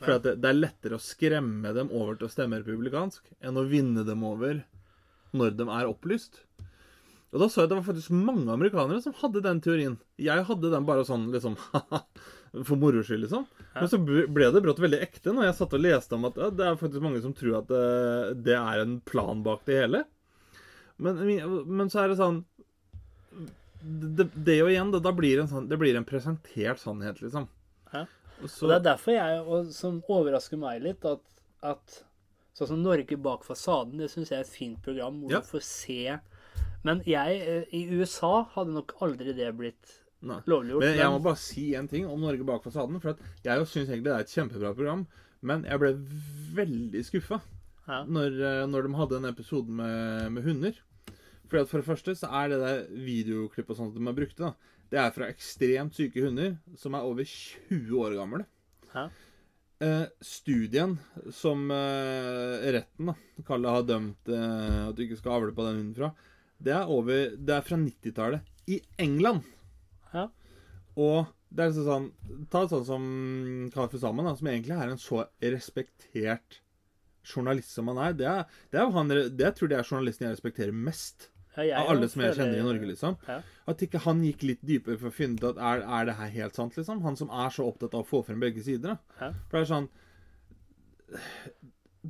[0.00, 3.61] For at det, det er lettere å skremme dem over til å stemme republikansk enn
[3.61, 4.64] å vinne dem over
[5.35, 6.42] når de er opplyst.
[7.35, 9.96] Og da så jeg at det var faktisk mange amerikanere som hadde den teorien.
[10.22, 11.57] Jeg hadde den bare sånn liksom
[12.62, 13.47] For moro skyld, liksom.
[13.75, 16.51] Men så ble det brått veldig ekte når jeg satt og leste om at ja,
[16.55, 17.81] det er faktisk mange som tror at det,
[18.47, 20.05] det er en plan bak det hele.
[21.03, 21.19] Men,
[21.67, 22.45] men så er det sånn
[23.83, 27.19] Det, det jo igjen, da, da blir det en sånn Det blir en presentert sannhet,
[27.25, 27.49] liksom.
[27.90, 28.05] Ja.
[28.38, 31.23] Og så, Og det er derfor jeg, og som overrasker meg litt, at,
[31.67, 31.99] at
[32.55, 35.43] sånn som Norge bak fasaden, det syns jeg er et fint program, hvor Ja.
[35.43, 35.99] du får se
[36.87, 40.38] Men jeg, eh, i USA hadde nok aldri det blitt Nei.
[40.48, 40.84] lovliggjort.
[40.84, 43.00] Men jeg må bare si en ting om Norge bak fasaden.
[43.02, 45.04] For at jeg syns egentlig det er et kjempebra program,
[45.44, 45.92] men jeg ble
[46.56, 47.40] veldig skuffa
[47.88, 48.00] ja.
[48.08, 50.80] når, eh, når de hadde en episode med, med hunder.
[51.48, 54.40] Fordi at For det første så er det der videoklipp og sånt de har brukt,
[54.40, 54.54] da,
[54.90, 58.44] det er fra ekstremt syke hunder som er over 20 år gamle.
[58.94, 59.08] Ja.
[59.84, 60.96] Eh, studien
[61.34, 65.80] som eh, retten da, Kalle har dømt eh, at du ikke skal avle på den
[65.80, 66.12] hunden fra,
[66.62, 69.42] det er, over, det er fra 90-tallet i England.
[70.14, 70.29] Ja.
[70.94, 73.05] Og det er liksom sånn Ta sånn som
[73.74, 76.61] Kaffe Sammen, som egentlig er en så respektert
[77.24, 78.16] journalist som han er.
[78.18, 81.62] Det er, det er han, det jeg tror det er journalisten jeg respekterer mest Ja,
[81.62, 83.16] jeg av alle som jeg kjenner i Norge, liksom.
[83.31, 83.38] Ja.
[83.70, 86.33] At ikke han gikk litt dypere for å finne ut at er, er det her
[86.35, 87.05] helt sant, liksom?
[87.07, 88.96] Han som er så opptatt av å få frem begge sider.
[88.96, 89.20] da.
[89.20, 89.31] Ja.
[89.48, 89.88] For det er sånn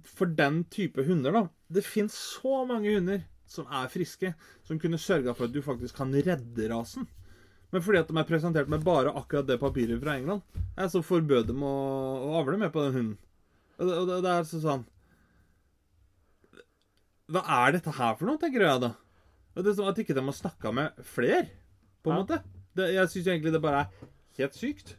[0.08, 1.42] For den type hunder, da
[1.76, 3.20] Det fins så mange hunder
[3.54, 4.32] som er friske,
[4.64, 7.04] som kunne sørga for at du faktisk kan redde rasen.
[7.74, 10.44] Men fordi at de er presentert med bare akkurat det papiret fra England,
[10.78, 11.72] ja, så forbød dem å,
[12.28, 13.16] å avle med på den hunden.
[13.80, 14.84] Og det, og det, det er så sånn
[17.34, 18.92] Hva er dette her for noe, tenker jeg da.
[19.56, 21.48] Det er sånn At ikke de har snakka med flere,
[22.04, 22.20] på en Ja.
[22.22, 22.38] måte.
[22.74, 24.06] Det, jeg syns egentlig det bare er
[24.38, 24.94] helt sykt.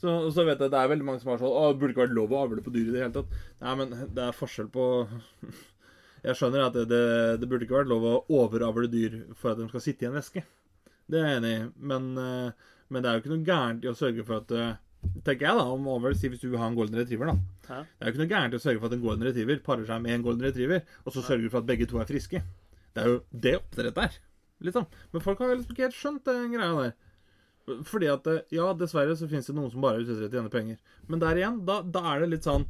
[0.00, 1.94] Så, og så vet jeg det er veldig mange som har sånn Å, det burde
[1.94, 3.38] ikke vært lov å avle på dyr i det hele tatt.
[3.62, 4.88] Nei, men det er forskjell på
[6.26, 7.02] Jeg skjønner at det, det,
[7.42, 10.16] det burde ikke vært lov å overavle dyr for at de skal sitte i en
[10.18, 10.42] veske.
[11.10, 11.60] Det er jeg enig i.
[11.92, 14.72] Men, eh, men det er jo ikke noe gærent i å sørge for at eh,
[15.04, 17.34] Tenker jeg da, om avl, si hvis du vil ha en golden retriever, da.
[17.68, 17.80] Hæ?
[17.84, 19.84] Det er jo ikke noe gærent i å sørge for at en golden retriever parer
[19.84, 22.40] seg med en golden retriever, og så sørger du for at begge to er friske.
[22.96, 24.16] Det er jo det oppdrettet er.
[24.64, 24.86] Liksom.
[25.12, 26.96] Men folk har liksom ikke helt skjønt den greia der.
[27.88, 30.34] Fordi at eh, Ja, dessverre så finnes det noen som bare er ute etter å
[30.38, 30.80] tjene penger.
[31.12, 32.64] Men der igjen, da, da er det litt sånn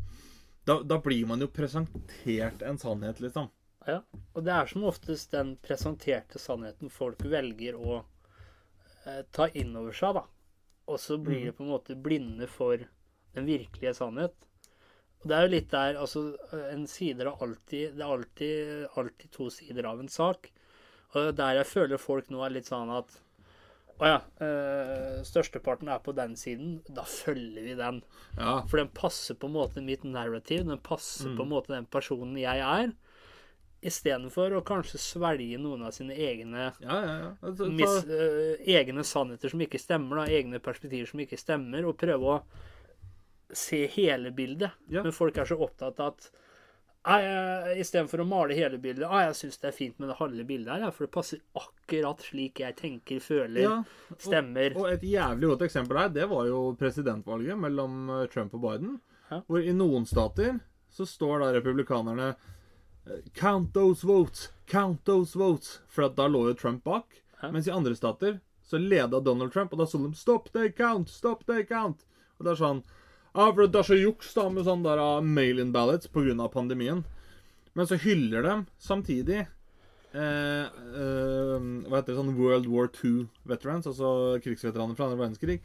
[0.64, 3.50] da, da blir man jo presentert en sannhet, liksom.
[3.84, 3.98] Ja,
[4.32, 7.98] og det er som oftest den presenterte sannheten folk velger å
[9.32, 10.24] ta inn over seg, da.
[10.88, 12.76] Og så blir de på en måte blinde for
[13.34, 14.34] den virkelige sannhet.
[15.22, 16.20] Og det er jo litt der Altså,
[16.72, 20.50] en side er alltid Det er alltid, alltid to sider av en sak.
[21.14, 23.14] Og der jeg føler folk nå er litt sånn at
[24.02, 26.80] Å ja, øh, størsteparten er på den siden.
[26.90, 28.02] Da følger vi den.
[28.36, 28.56] Ja.
[28.66, 30.64] For den passer på en måte mitt narrativ.
[30.66, 31.36] Den passer Mm.
[31.38, 32.92] på en måte den personen jeg er.
[33.84, 37.32] Istedenfor å kanskje svelge noen av sine egne Ja, ja, ja.
[37.44, 41.98] Altså, mis, øh, egne sannheter som ikke stemmer, da, egne perspektiver som ikke stemmer, og
[42.00, 42.38] prøve å
[43.54, 44.72] se hele bildet.
[44.88, 46.30] Men folk er så opptatt av at
[47.04, 47.20] «Nei,
[47.82, 50.80] Istedenfor å male hele bildet ah, 'Jeg syns det er fint med det halve bildet
[50.80, 53.74] her, for det passer akkurat slik jeg tenker, føler, ja,
[54.16, 54.72] stemmer'.
[54.80, 58.96] Og et jævlig godt eksempel her, det var jo presidentvalget mellom eh, Trump og Biden.
[59.34, 60.56] Hvor i noen stater
[60.94, 62.32] så står da republikanerne
[63.34, 64.48] Count those votes!
[64.66, 65.80] Count those votes!
[65.88, 67.22] For at da lå jo Trump bak.
[67.40, 67.52] Hæ?
[67.52, 71.08] Mens i andre stater så leda Donald Trump, og da så de Stop they count!
[71.08, 72.06] Stop they count!
[72.38, 72.84] Og det er sånn
[73.34, 76.48] Ja, for det er så juks da med sånn der uh, mail-in ballots pga.
[76.48, 77.04] pandemien.
[77.74, 79.40] Men så hyller de samtidig
[80.14, 85.58] eh, eh, Hva heter det, sånn World War II veterans, altså krigsveteraner fra andre verdenskrig.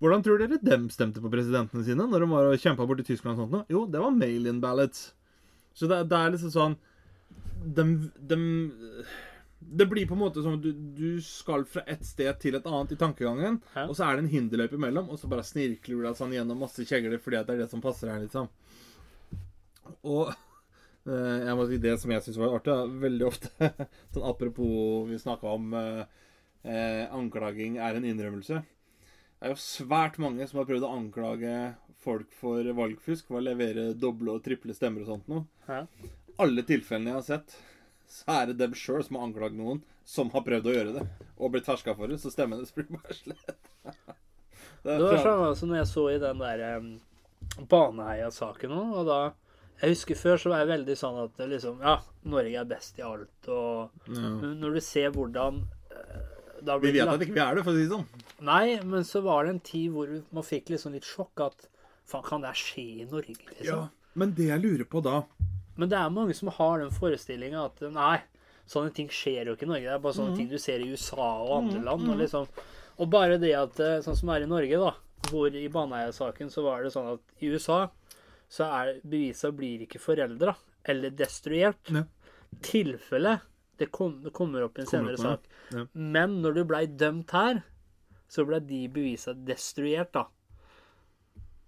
[0.00, 3.40] Hvordan tror dere dem stemte på presidentene sine når de var og kjempa borti Tyskland?
[3.40, 3.72] og sånt?
[3.72, 5.14] Jo, det var mail-in ballots.
[5.76, 6.76] Så det, det er liksom sånn
[7.60, 8.36] dem, de,
[9.60, 12.94] Det blir på en måte som du, du skal fra et sted til et annet
[12.94, 13.86] i tankegangen, Hæ?
[13.86, 16.62] og så er det en hinderløype imellom, og så bare snirkler du deg sånn gjennom
[16.64, 18.48] masse kjegler fordi det er det som passer her, liksom.
[20.06, 23.70] Og eh, jeg må si det som jeg syns var artig, veldig ofte
[24.14, 26.02] sånn Apropos vi snakka om eh,
[26.64, 28.62] eh, anklaging er en innrømmelse.
[29.40, 31.54] Det er jo svært mange som har prøvd å anklage
[32.00, 35.44] folk for valgfusk var å levere doble og triple stemmer og sånt noe.
[35.68, 35.84] Ja.
[36.40, 37.56] Alle tilfellene jeg har sett,
[38.10, 41.04] så er det dem sjøl som har anklagd noen som har prøvd å gjøre det,
[41.38, 43.70] og blitt ferska for det, så stemmen deres blir bare slett.
[44.80, 46.86] Det Det var sånn altså, når jeg så i den der um,
[47.68, 49.18] Baneheia-saken nå, og da
[49.82, 51.98] Jeg husker før så var jeg veldig sånn at liksom Ja,
[52.32, 54.30] Norge er best i alt, og ja.
[54.62, 55.60] Når du ser hvordan
[55.92, 56.22] eh,
[56.64, 58.24] da Vi blir det vet at ikke vi er det, for å si det sånn.
[58.48, 61.68] Nei, men så var det en tid hvor man fikk liksom litt sjokk at
[62.10, 63.88] Faen, kan det skje i Norge, liksom?
[64.18, 65.20] Men det jeg lurer på da
[65.78, 68.18] Men det er mange som har den forestillinga at nei,
[68.70, 69.86] sånne ting skjer jo ikke i Norge.
[69.86, 72.08] Det er bare sånne sånne ting du ser i USA og andre land.
[72.10, 72.48] Og, liksom.
[72.98, 74.92] og bare det at eh, Sånn som er i Norge, da.
[75.30, 77.84] Hvor i Baneheia-saken så var det sånn at i USA
[78.50, 80.56] så er bevisa blir ikke foreldra
[80.90, 81.92] eller destruert.
[81.94, 82.02] Ja.
[82.66, 83.38] Tilfelle
[83.80, 85.76] det, kom, det kommer opp i en Kommer senere opp, sak.
[85.76, 85.84] ja.
[85.94, 87.62] Men når du blei dømt her,
[88.30, 90.26] så ble de bevisa destruert, da.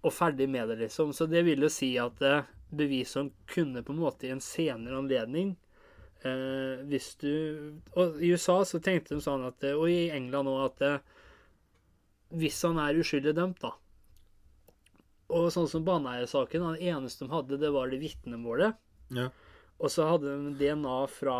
[0.03, 1.13] Og ferdig med det, liksom.
[1.15, 4.41] Så det vil jo si at eh, bevis som kunne på en måte i en
[4.43, 5.53] senere anledning
[6.25, 7.33] eh, hvis du
[7.93, 10.97] Og i USA så tenkte de sånn at Og i England òg at eh,
[12.33, 13.75] hvis han er uskyldig dømt, da
[15.29, 18.79] Og sånn som Baneheia-saken, det eneste de hadde, det var det vitnemålet.
[19.13, 19.29] Ja.
[19.83, 21.35] Og så hadde de DNA fra,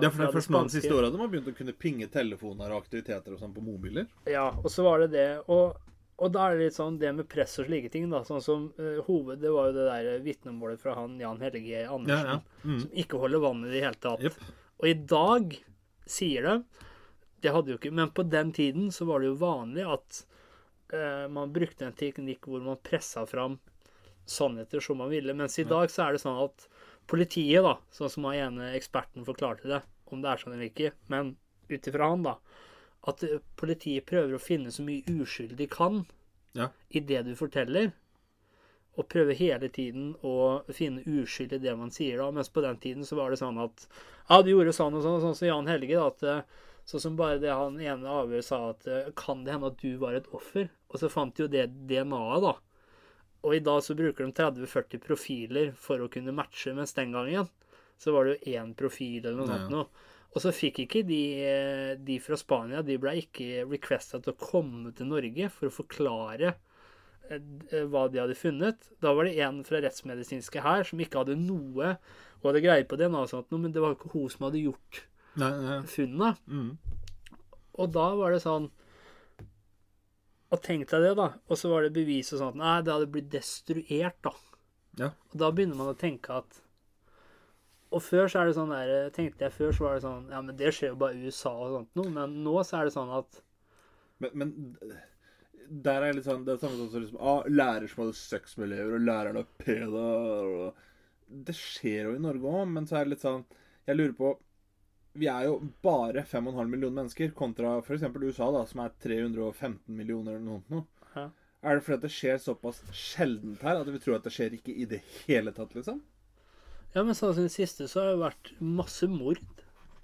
[0.00, 1.74] Det er for det er først nå de siste åra de har begynt å kunne
[1.76, 4.06] pinge telefoner og aktiviteter og sånn på mobiler.
[4.30, 5.26] Ja, og så var det det.
[5.52, 5.76] Og,
[6.22, 8.22] og da er det litt sånn det med press og slike ting, da.
[8.26, 9.40] Sånn som uh, hoved...
[9.42, 12.28] Det var jo det der vitnemålet fra han Jan Helge Andersen.
[12.28, 12.68] Ja, ja.
[12.68, 12.80] Mm.
[12.84, 14.22] Som ikke holder vann i det hele tatt.
[14.22, 14.38] Yep.
[14.82, 15.56] Og i dag
[16.10, 16.54] sier det
[17.42, 20.22] Det hadde jo ikke Men på den tiden så var det jo vanlig at
[20.94, 23.58] uh, man brukte en teknikk hvor man pressa fram
[24.24, 25.34] sannheter som man ville.
[25.34, 26.68] Mens i dag så er det sånn at
[27.10, 29.80] politiet, da, sånn som han ene eksperten forklarte det,
[30.12, 31.34] om det er sånn eller ikke, men
[31.66, 32.36] ut ifra han, da,
[33.08, 33.22] at
[33.58, 36.04] politiet prøver å finne så mye uskyld de kan
[36.54, 36.68] Ja.
[36.90, 37.92] i det du forteller.
[38.98, 42.30] Og prøver hele tiden å finne uskyld i det man sier, da.
[42.30, 43.86] Mens på den tiden så var det sånn at
[44.28, 46.06] Ja, du gjorde sånn og sånn, sånn som Jan Helge, da.
[46.06, 46.42] At, eh,
[46.86, 49.96] sånn som bare det han ene avhøret sa, at eh, kan det hende at du
[49.98, 50.68] var et offer?
[50.90, 52.54] Og så fant de jo det DNA-et, da.
[53.44, 57.48] Og i dag så bruker de 30-40 profiler for å kunne matche, mens den gangen
[57.98, 59.56] så var det jo én profil eller noe Ja.
[59.58, 59.86] sånt noe.
[60.32, 64.40] Og så fikk ikke de, eh, de fra Spania De ble ikke requesta til å
[64.40, 66.54] komme til Norge for å forklare
[67.28, 68.88] eh, hva de hadde funnet.
[69.04, 72.98] Da var det en fra rettsmedisinske her som ikke hadde noe Hun hadde greie på
[72.98, 75.02] DNA, og sånt, men det var jo ikke hun som hadde gjort
[75.40, 75.76] Nei, nei.
[75.88, 76.32] funnene.
[76.48, 76.72] Mm.
[77.80, 78.66] Og da var det sånn
[80.52, 81.30] Og tenk deg det, da.
[81.48, 82.60] Og så var det bevis og sånt.
[82.60, 84.32] Nei, det hadde blitt destruert, da.
[85.00, 85.12] Ja.
[85.32, 86.61] Og da begynner man å tenke at
[87.92, 90.42] Og før så er det sånn der Tenkte jeg før, så var det sånn Ja,
[90.44, 92.12] men det skjer jo bare i USA og sånt noe.
[92.14, 93.42] Men nå så er det sånn at
[94.22, 94.54] Men, men
[95.82, 98.70] der er litt sånn Det er samme som liksom, ah, lærer som hadde sex med
[98.70, 100.72] elever, og læreren er pedo.
[101.48, 103.44] Det skjer jo i Norge òg, men så er det litt sånn
[103.88, 104.32] Jeg lurer på
[105.20, 108.08] Vi er jo bare 5,5 millioner mennesker, kontra f.eks.
[108.16, 110.86] USA, da, som er 315 millioner eller noe noe.
[111.62, 114.56] Er det fordi at det skjer såpass sjeldent her at vi tror at det skjer
[114.56, 116.00] ikke i det hele tatt, liksom?
[116.94, 119.40] Ja, men sånn som det siste så har det vært masse mord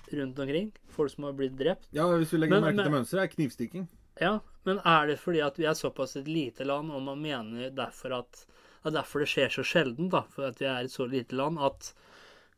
[0.08, 0.70] rundt omkring.
[0.88, 1.88] Folk som har blitt drept.
[1.92, 3.88] Ja, hvis vi legger Men- merke til mønsteret, er knivstikking.
[4.20, 7.70] Ja, men er det fordi at vi er såpass et lite land, og man mener
[7.70, 8.46] derfor at
[8.84, 11.36] det er derfor det skjer så sjelden, da, for at vi er et så lite
[11.36, 11.92] land, at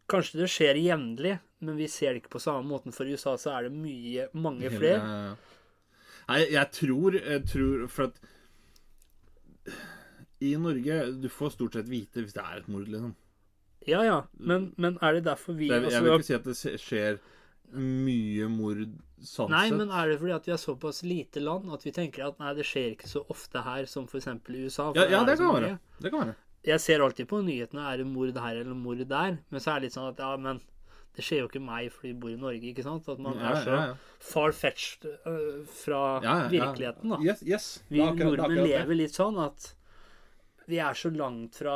[0.09, 2.93] kanskje det skjer jevnlig, men vi ser det ikke på samme måten.
[2.95, 5.01] For i USA så er det mye, mange flere.
[5.01, 5.35] Ja, ja.
[6.29, 8.21] Nei, jeg tror, jeg tror For at
[10.41, 13.15] I Norge Du får stort sett vite hvis det er et mord, liksom.
[13.91, 16.81] Ja, ja, men, men er det derfor vi jeg altså, vil ikke si at det
[16.81, 17.21] skjer
[17.77, 18.83] mye mord
[19.23, 22.25] sånn Nei, men er det fordi at vi er såpass lite land at vi tenker
[22.27, 24.27] at nei, det skjer ikke så ofte her som f.eks.
[24.27, 24.91] i USA?
[24.97, 25.75] ja, ja, det kan være.
[26.01, 26.37] Det kan være.
[26.67, 29.81] Jeg ser alltid på nyhetene er det mord her eller mord der, men så er
[29.81, 30.61] det litt sånn at ja, men
[31.17, 33.09] det skjer jo ikke meg fordi jeg bor i Norge, ikke sant?
[33.11, 33.95] At man Ja, er så ja, ja.
[34.31, 36.49] far-fetched uh, fra Ja, ja, ja.
[36.53, 37.19] virkeligheten, da.
[37.25, 37.69] Yes, yes.
[37.91, 39.73] Vi nordmenn lever litt sånn at
[40.71, 41.75] vi er så langt fra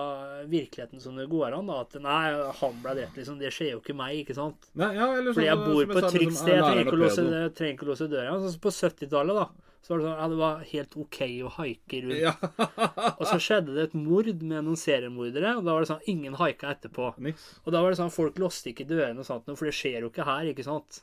[0.51, 1.81] virkeligheten som det går an, da.
[1.85, 2.23] At nei,
[2.61, 3.37] han ble drept, liksom.
[3.43, 4.71] Det skjer jo ikke meg, ikke sant?
[4.79, 6.57] Nei, ja, eller Fordi jeg sånn, bor på et sa, trygt liksom, sted.
[6.57, 8.35] Jeg trenger ikke å låse, ikke å låse døra.
[8.47, 9.71] Som på 70-tallet, da.
[9.85, 12.21] Så var det sånn Ja, det var helt OK å haike rundt.
[12.23, 12.35] Ja.
[13.19, 16.39] Og så skjedde det et mord med noen seriemordere, og da var det sånn Ingen
[16.41, 17.11] haika etterpå.
[17.27, 17.51] Niks.
[17.67, 20.13] Og da var det sånn Folk låste ikke dørene og sånt, for det skjer jo
[20.13, 21.03] ikke her, ikke sant?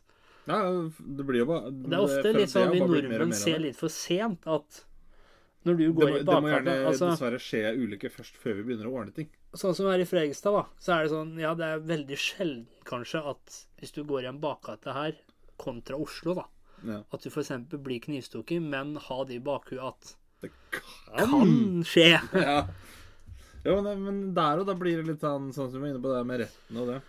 [0.50, 0.58] Ja,
[0.98, 4.48] det blir jo bare Det er ofte litt sånn vi nordmenn ser litt for sent
[4.50, 4.82] at
[5.66, 8.64] når du det, må- i det må gjerne altså, dessverre skje ulykker først før vi
[8.70, 9.28] begynner å ordne ting.
[9.54, 12.66] Sånn som her i Fredrikstad, da, så er det sånn Ja, det er veldig sjelden
[12.88, 15.18] kanskje at hvis du går i en bakgate her,
[15.62, 16.46] kontra Oslo, da,
[16.88, 17.04] Ja.
[17.14, 17.52] at du f.eks.
[17.78, 20.52] blir knivstukket, men ha det i bakhuet at Det
[21.12, 22.16] kan skje.
[22.34, 22.64] Ja.
[23.64, 26.02] Jo, men, men der og da blir det litt sånn Sånn som vi var inne
[26.02, 27.02] på det med retten og det.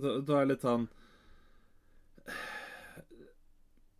[0.00, 0.86] Da er det litt sånn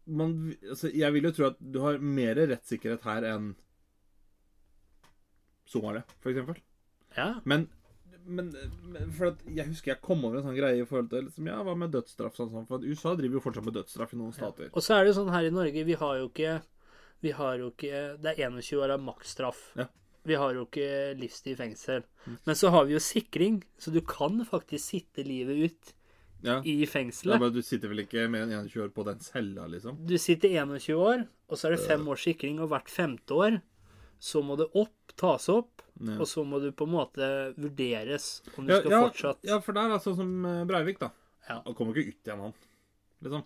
[0.07, 3.53] man, altså, Jeg vil jo tro at du har mer rettssikkerhet her enn
[5.69, 6.59] Somalia, for eksempel.
[7.17, 7.29] Ja.
[7.49, 7.69] Men,
[8.25, 8.51] men,
[8.83, 11.49] men for at jeg husker jeg kom over en sånn greie i forhold til liksom,
[11.49, 12.37] Ja, hva med dødsstraff?
[12.37, 14.69] Sånn, sånn, for USA driver jo fortsatt med dødsstraff i noen stater.
[14.73, 16.61] Og så er det jo sånn her i Norge, vi har jo ikke
[17.23, 19.65] Vi har jo ikke Det er 21 år av maksstraff.
[19.79, 19.89] Ja.
[20.29, 22.05] Vi har jo ikke livstid i fengsel.
[22.47, 25.95] Men så har vi jo sikring, så du kan faktisk sitte livet ut
[26.43, 26.57] Ja.
[26.67, 27.41] i Ja, fengselet.
[27.41, 30.01] men du sitter vel ikke mer enn 21 år på den cella, liksom?
[30.07, 33.61] Du sitter 21 år, og så er det fem års sikring, og hvert femte år
[34.23, 36.17] så må det opp, tas opp, Ja.
[36.19, 37.27] og så må du på en måte
[37.57, 40.99] vurderes om du Ja, skal ja, fortsatt ja, for der er sånn som eh, Breivik,
[40.99, 41.11] da.
[41.49, 41.61] Ja.
[41.67, 42.55] Han kommer ikke ut igjen, han.
[43.23, 43.45] Liksom.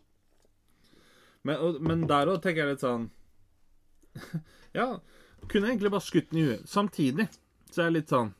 [1.44, 3.10] Men, og, men der òg tenker jeg litt sånn
[4.76, 5.00] Ja,
[5.48, 6.66] kunne egentlig bare skutt den i huet.
[6.68, 7.28] Samtidig
[7.70, 8.32] så er jeg litt sånn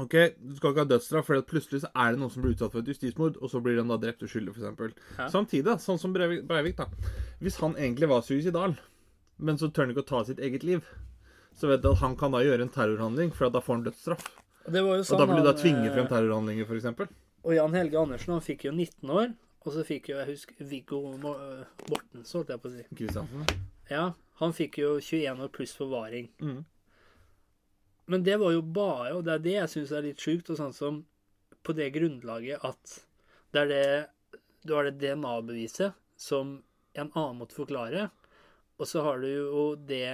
[0.00, 2.72] OK, du skal ikke ha dødsstraff, for plutselig så er det noen som blir utsatt
[2.72, 4.94] for et justismord, og så blir han da drept uskyldig, f.eks.
[5.34, 6.86] Samtidig, da, sånn som Breivik, Breivik, da.
[7.42, 8.76] Hvis han egentlig var suicidal,
[9.40, 10.86] men så tør han ikke å ta sitt eget liv,
[11.56, 13.84] så vet du at han kan da gjøre en terrorhandling, for at da får han
[13.90, 14.26] dødsstraff.
[14.66, 17.14] Og det var jo Og sånn da blir du da tvinge eh, frem terrorhandlinger, f.eks.
[17.44, 19.30] Og Jan Helge Andersen han fikk jo 19 år.
[19.60, 21.36] Og så fikk jo jeg husker Viggo Mo-
[21.90, 22.84] Mortensen, holdt jeg på å si.
[22.96, 23.48] Kristiansen.
[23.90, 24.04] Ja,
[24.40, 26.30] han fikk jo 21 år pluss forvaring.
[26.40, 26.62] Mm.
[28.10, 30.58] Men det var jo bare, og det er det jeg syns er litt sjukt, og
[30.58, 31.02] sånn som
[31.62, 32.96] på det grunnlaget at
[33.52, 33.84] det er det
[34.66, 36.58] Du har det DNA-beviset som
[36.92, 38.10] en annen måtte forklare,
[38.76, 40.10] og så har du jo det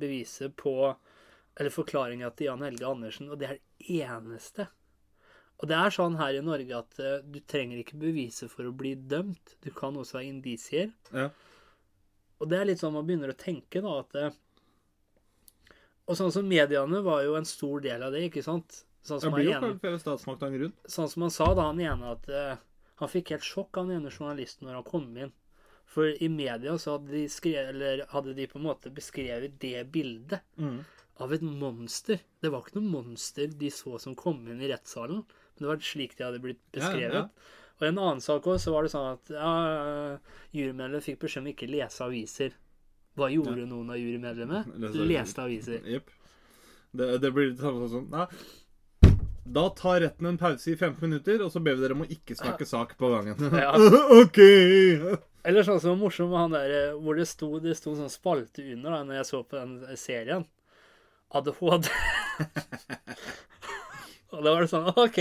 [0.00, 0.74] beviset på
[1.54, 4.66] Eller forklaringa til Jan Helge Andersen, og det er det eneste.
[5.62, 8.74] Og det er sånn her i Norge at eh, du trenger ikke beviset for å
[8.74, 9.54] bli dømt.
[9.62, 10.90] Du kan også ha indisier.
[11.14, 11.28] Ja.
[12.42, 14.34] Og det er litt sånn man begynner å tenke, da, at eh,
[16.08, 18.82] Og sånn som mediene var jo en stor del av det, ikke sant?
[19.04, 20.76] Sånn Det som, blir jo ene, kalt flere statsmakter rundt.
[20.88, 22.56] sånn som han sa da, han ene, at uh,
[23.00, 25.32] han fikk helt sjokk av den ene journalisten når han kom inn.
[25.84, 29.84] For i media så hadde de, skrevet, eller hadde de på en måte beskrevet det
[29.92, 30.84] bildet Mm.
[31.20, 32.18] av et monster.
[32.42, 35.78] Det var ikke noe monster de så som kom inn i rettssalen, men det var
[35.84, 37.12] slik de hadde blitt beskrevet.
[37.14, 37.28] ja.
[37.80, 40.18] Og i en annen sak også, så var det sånn at ja,
[40.54, 42.52] jurymedlemmer fikk beskjed om ikke lese aviser.
[43.14, 44.92] Hva gjorde noen av jurymedlemmene?
[45.06, 45.84] Leste aviser.
[45.86, 46.10] Jepp.
[46.94, 48.26] Det, det blir litt sånn sånn Nei.
[49.44, 52.10] Da tar retten en pause i 15 minutter, og så ber vi dere om å
[52.10, 53.36] ikke snakke sak på gangen.
[53.52, 53.74] Ja.
[54.22, 54.40] OK!
[55.44, 58.12] Eller sånn som var morsom med han der eh, hvor det sto, det sto sånn
[58.12, 60.46] spalte under da når jeg så på den serien.
[61.34, 61.90] ADHD.
[64.34, 65.18] Og da var det sånn OK.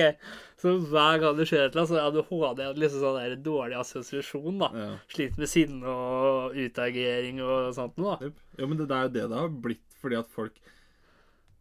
[0.63, 3.35] Så hver gang det skjer et eller annet, så er ADHD en liksom sånn der
[3.45, 4.69] dårlig assosiasjon, da.
[4.79, 4.89] Ja.
[5.13, 8.31] Sliter med sinne og utagering og sånt noe, da.
[8.59, 10.59] Ja, men det, er jo det det har blitt, fordi at folk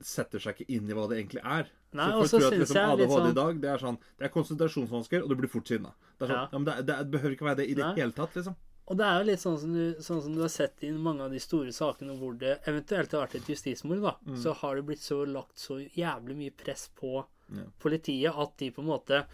[0.02, 1.68] setter seg ikke inn i hva det egentlig er.
[1.94, 3.28] Nei, så folk tror at liksom, ADHD sånn...
[3.30, 5.92] I dag, det er sånn Det er konsentrasjonsvansker, og du blir fort sinna.
[6.16, 6.44] Det, sånn, Ja.
[6.48, 6.58] ja.
[6.58, 7.96] men det, det behøver ikke være det i det Nei.
[8.00, 8.56] hele tatt, liksom.
[8.90, 11.22] Og det er jo litt sånn som, du, sånn som du har sett i mange
[11.22, 14.40] av de store sakene hvor det eventuelt har vært et justismord, da, Mm.
[14.42, 17.64] så har det blitt så lagt så jævlig mye press på Ja.
[17.82, 19.24] politiet at de på en måte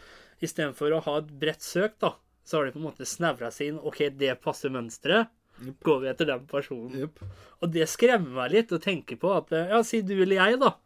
[0.43, 2.13] Istedenfor å ha et bredt søk, da,
[2.47, 3.81] så har de på en måte snevra seg inn.
[3.83, 5.33] OK, det passer mønsteret.
[5.59, 5.81] Yep.
[5.83, 6.93] Går vi etter den personen.
[6.95, 7.25] Yep.
[7.59, 10.77] Og det skremmer meg litt å tenke på at Ja, si du eller jeg, da.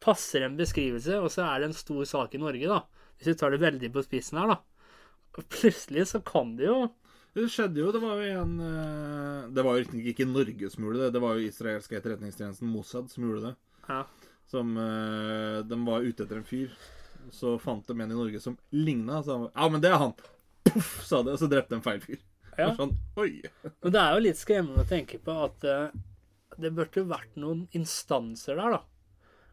[0.00, 2.80] Passer en beskrivelse, og så er det en stor sak i Norge, da.
[3.18, 4.58] Hvis du tar det veldig på spissen her, da.
[5.36, 6.78] Og plutselig så kan det jo
[7.34, 7.92] Det skjedde jo.
[7.92, 11.12] Det var jo en eh, Det var jo ikke Norge som gjorde det.
[11.16, 13.54] Det var jo israelske etterretningstjenesten Mossad som gjorde det.
[13.88, 14.04] Ja.
[14.50, 16.72] Som uh, De var ute etter en fyr.
[17.32, 19.22] Så fant de en i Norge som ligna.
[19.24, 20.14] Så ja, men det er han!
[20.68, 22.22] Poff, sa det, og så drepte de feil fyr.
[22.58, 22.70] Ja.
[22.76, 23.42] Sånn, oi.
[23.82, 25.94] Men det er jo litt skremmende å tenke på at uh,
[26.60, 28.82] det burde vært noen instanser der, da.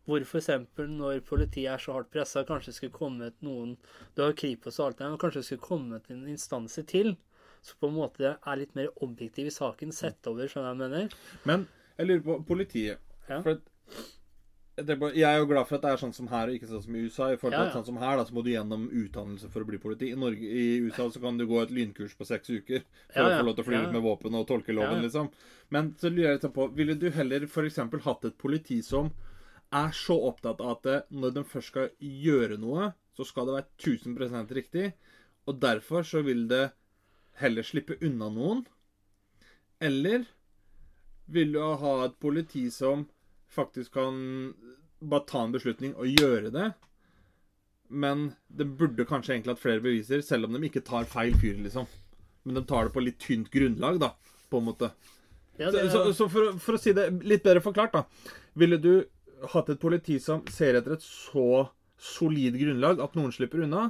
[0.10, 0.50] Hvor f.eks.
[0.90, 3.76] når politiet er så hardt pressa, kanskje skulle kommet noen
[4.18, 7.14] Du har Kripos og alt det der, kanskje skulle kommet en instanse til
[7.62, 11.12] som på en måte er litt mer objektiv i saken, sett over, skjønner jeg mener?
[11.46, 11.68] Men
[12.00, 13.04] jeg lurer på politiet.
[13.30, 13.38] Ja.
[13.46, 16.28] For at, det er bare- jeg er jo glad for at det er sånn som
[16.32, 17.28] her, og ikke sånn som i USA.
[17.34, 19.64] I forhold til Ja, at sånn som her, da, så må du gjennom utdannelse for
[19.64, 20.12] å bli politi.
[20.12, 23.28] I, Norge, I USA så kan du gå et lynkurs på seks uker for Ja,
[23.28, 25.08] å få lov til å fly Ja, ut med våpen og tolke loven, Ja, ja.
[25.08, 25.32] liksom.
[25.70, 27.80] Men så lurer jeg litt på, ville du heller f.eks.
[28.08, 29.12] hatt et politi som
[29.72, 33.70] er så opptatt av at når de først skal gjøre noe, så skal det være
[33.80, 34.92] 1000 riktig,
[35.48, 36.72] og derfor så vil det
[37.40, 38.66] heller slippe unna noen?
[39.80, 40.26] Eller
[41.32, 43.08] vil du ha et politi som
[43.52, 44.18] faktisk kan
[45.02, 46.70] bare ta en beslutning og gjøre det?
[47.92, 51.58] Men det burde kanskje egentlig hatt flere beviser, selv om de ikke tar feil fyr,
[51.66, 51.88] liksom.
[52.48, 54.14] Men de tar det på litt tynt grunnlag, da,
[54.50, 54.92] på en måte.
[55.60, 58.06] Ja, Så, det, så, så for, å- for å si det litt bedre forklart, da.
[58.58, 58.94] Ville du
[59.52, 61.68] hatt et politi som ser etter et så
[62.02, 63.90] solid grunnlag at noen slipper unna?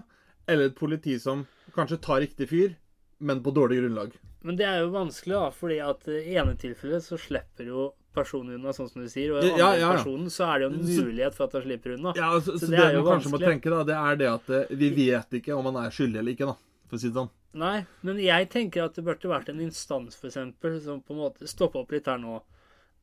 [0.50, 1.46] Eller et politi som
[1.76, 2.74] kanskje tar riktig fyr,
[3.22, 4.18] men på dårlig grunnlag?
[4.42, 7.84] men det er jo vanskelig, da, fordi at i ene tilfellet så slipper jo
[8.16, 9.92] personen unna, sånn som du sier, og i Ja, ja, ja.
[9.96, 12.14] personen så er det jo en mulighet for at han slipper unna.
[12.18, 14.52] Ja, så, så, Så det, det man kanskje må tenke, da, det er det at
[14.58, 16.58] eh, vi vet ikke om han er skyldig eller ikke, da.
[16.92, 17.32] For å si det sånn.
[17.62, 21.22] Nei, men jeg tenker at det burde vært en instans, for eksempel, som på en
[21.24, 22.42] måte stopper opp litt her nå.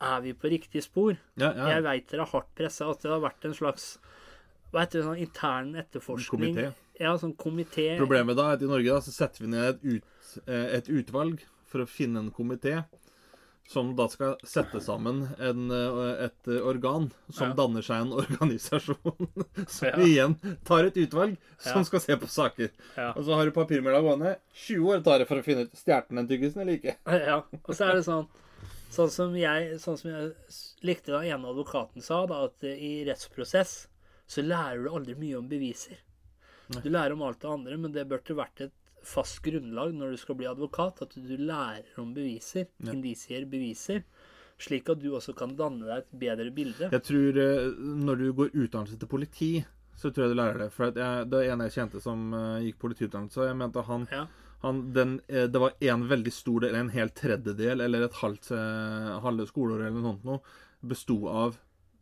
[0.05, 1.17] Er vi på riktig spor?
[1.41, 1.73] Ja, ja.
[1.75, 3.97] Jeg veit dere er hardt pressa, at det har vært en slags
[4.69, 6.53] hva heter det, sånn intern etterforskning.
[6.59, 6.73] Komité.
[7.01, 7.87] Ja, sånn komité.
[7.97, 10.91] Problemet da er at i Norge da, så setter vi ned et, ut, eh, et
[10.93, 12.83] utvalg for å finne en komité
[13.69, 17.55] som da skal sette sammen en, eh, et organ som Ja.
[17.59, 19.29] danner seg en organisasjon.
[19.69, 19.97] som Ja.
[20.01, 21.85] igjen tar et utvalg som Ja.
[21.85, 22.71] skal se på saker.
[23.15, 24.37] Og så har du papirmølla gående.
[24.55, 26.97] 20 år tar det for å finne ut stjerten den tyggisen eller ikke.
[27.29, 28.27] Ja, og så er det sånn
[28.89, 30.31] Sånn som jeg, sånn som jeg
[30.83, 33.87] likte da ene advokaten sa, da, at eh, i rettsprosess
[34.27, 35.99] så lærer du aldri mye om beviser.
[36.83, 38.73] Du lærer om alt det andre, men det burde vært et
[39.09, 42.93] fast grunnlag når du skal bli advokat, at du lærer om beviser, Ja.
[42.93, 44.03] indisier, beviser,
[44.59, 46.91] slik at du også kan danne deg et bedre bilde.
[46.93, 49.51] Jeg tror eh, når du går utdannelse til politi,
[49.99, 50.73] så tror jeg du lærer det.
[50.73, 54.07] For at jeg, det ene en jeg kjente som eh, gikk politiutdannelse, jeg mente han,
[54.13, 54.27] Ja.
[54.63, 58.51] han den, eh, Det var en veldig stor del, en hel tredjedel, eller et halvt
[59.23, 60.41] halve skoleår eller noe sånt noe,
[60.87, 61.59] besto av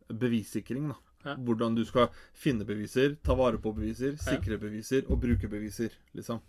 [0.08, 0.88] bevissikring.
[0.88, 0.96] da.
[1.26, 1.34] Ja.
[1.42, 6.40] Hvordan du skal finne beviser, ta vare på beviser, sikre beviser og bruke beviser, liksom.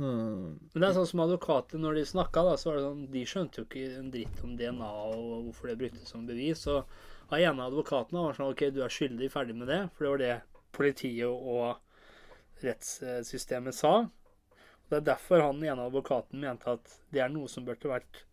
[0.00, 0.56] Mm.
[0.72, 3.24] Men det er sånn som advokater, når de snakka, da, så var det sånn De
[3.28, 6.62] skjønte jo ikke en dritt om DNA og hvorfor det bruktes som bevis.
[6.72, 6.88] Og
[7.28, 9.82] en ene advokatene var sånn OK, du er skyldig, ferdig med det.
[9.92, 10.32] For det var det
[10.76, 13.94] politiet og rettssystemet sa.
[14.06, 18.24] Og Det er derfor han ene advokaten mente at det er noe som burde vært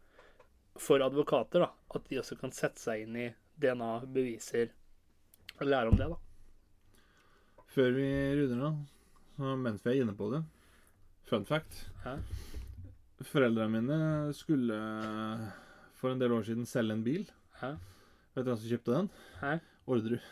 [0.80, 1.72] for advokater, da.
[1.98, 4.72] At de også kan sette seg inn i DNA, beviser,
[5.58, 6.22] og lære om det, da.
[7.76, 10.46] Før vi runder av, mens vi er inne på det
[11.28, 11.86] Fun fact.
[12.06, 12.16] Hæ?
[13.28, 13.98] Foreldrene mine
[14.38, 14.78] skulle
[15.98, 17.26] for en del år siden selge en bil.
[17.62, 17.74] Hæ?
[18.38, 19.10] Vet du hvem som kjøpte den?
[19.42, 19.54] Hæ?
[19.88, 20.28] Orderud.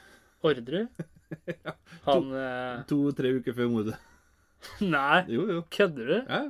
[0.45, 1.05] Orderud?
[2.07, 3.95] Han eh, To-tre uker før mordet.
[4.95, 5.63] Nei, Jo, jo.
[5.73, 6.17] kødder du?
[6.29, 6.43] Ja.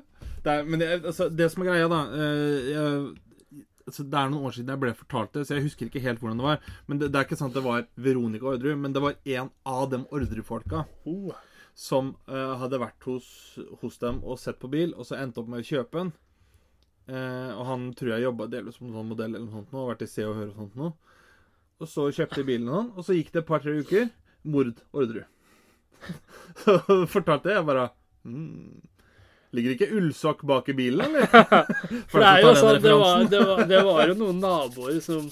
[0.46, 4.30] Det, er, men det, altså, det som er greia, da eh, jeg, altså, Det er
[4.30, 6.62] noen år siden jeg ble fortalt det, så jeg husker ikke helt hvordan det var.
[6.88, 9.90] Men det, det er ikke sant det var Veronica Orderud, men det var en av
[9.96, 11.34] de Orderud-folka Oh.
[11.76, 13.28] Som uh, hadde vært hos,
[13.82, 16.14] hos dem og sett på bil, og så endte opp med å kjøpe den.
[17.06, 19.92] Uh, og han tror jeg jobba delvis som sånn modell eller noe sånt nå, og
[19.92, 20.94] vært i Se og Hør og sånt nå.
[21.84, 24.08] Og så kjøpte de bilen han, og så gikk det et par-tre uker.
[24.48, 25.28] Mord Orderud.
[26.64, 27.88] så fortalte jeg bare
[28.28, 28.82] mm,
[29.56, 31.28] Ligger ikke ullsokk bak i bilen, eller?
[32.12, 35.30] For det er jo sånn, det var, det, var, det var jo noen naboer som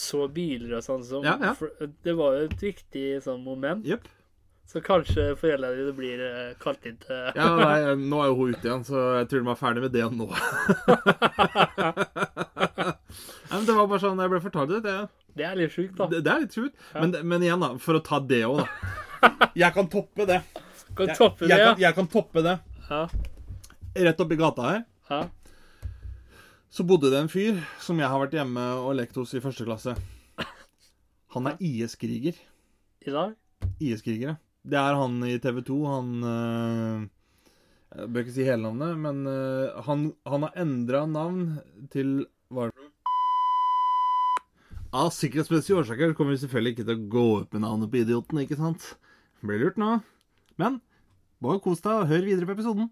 [0.00, 1.52] så biler og sånn som Ja, ja.
[2.00, 3.84] Det var jo et viktig sånn moment.
[3.86, 4.08] Jepp.
[4.70, 8.52] Så kanskje foreldrene dine blir eh, kalt inn til Ja, nei, nå er jo hun
[8.54, 10.28] ute igjen, så jeg tror de er ferdig med det nå.
[13.50, 14.80] nei, men det var bare sånn jeg ble fortalt det.
[14.84, 14.94] Det,
[15.40, 16.06] Det er litt sjukt, da.
[16.12, 16.76] det, det er litt sjukt.
[16.94, 18.66] Men, men igjen, da, for å ta det òg, da.
[19.58, 20.38] Jeg kan toppe det.
[20.96, 21.66] Kan Jeg, toppe det, jeg, ja.
[21.74, 22.54] kan, jeg kan toppe det.
[22.88, 23.02] ja.
[24.06, 25.18] Rett oppi gata her ja.
[26.70, 29.66] så bodde det en fyr som jeg har vært hjemme og lekt hos i første
[29.66, 29.96] klasse.
[31.34, 32.38] Han er IS-kriger.
[33.02, 33.34] I dag?
[33.82, 34.36] IS-krigere.
[34.66, 35.76] Det er han i TV 2.
[35.88, 37.06] Han øh,
[37.96, 41.40] Jeg bør ikke si hele navnet, men øh, han, han har endra navn
[41.92, 42.86] til Hva er det?
[44.90, 48.40] Av sikkerhetsmessige årsaker kommer vi selvfølgelig ikke til å gå opp med navnet på idioten,
[48.42, 48.88] ikke sant?
[49.46, 50.00] Blir lurt nå.
[50.58, 50.80] Men
[51.40, 52.88] bare kos deg og hør videre på episoden.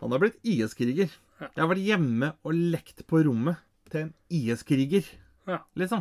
[0.00, 1.12] Han har blitt IS-kriger.
[1.42, 3.60] Jeg har vært hjemme og lekt på rommet
[3.92, 5.04] til en IS-kriger,
[5.46, 5.60] Ja.
[5.76, 6.00] liksom.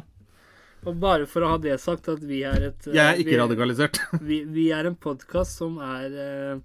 [0.86, 3.34] Og bare for å ha det sagt, at vi er et eh, Jeg er ikke
[3.34, 4.00] vi, radikalisert.
[4.30, 6.60] vi, vi er en podkast som er eh,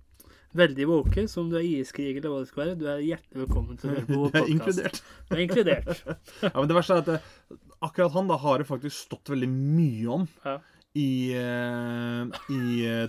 [0.60, 1.24] veldig woke.
[1.30, 3.94] som du er IS-krig eller hva det skal være, du er hjertelig velkommen til å
[3.94, 5.00] høre på Du vår er inkludert.
[5.30, 6.04] Du er inkludert.
[6.44, 7.58] Ja, men det verste er at det,
[7.88, 10.58] akkurat han da har det faktisk stått veldig mye om Ja.
[11.00, 11.08] i,
[11.40, 12.62] eh, i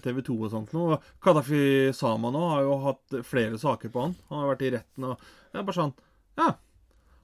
[0.08, 0.88] TV 2 og sånt nå.
[1.26, 1.64] Kadafi
[1.98, 4.16] Sama nå har jo hatt flere saker på han.
[4.32, 5.96] Han har vært i retten og er bare sånn
[6.40, 6.54] Ja.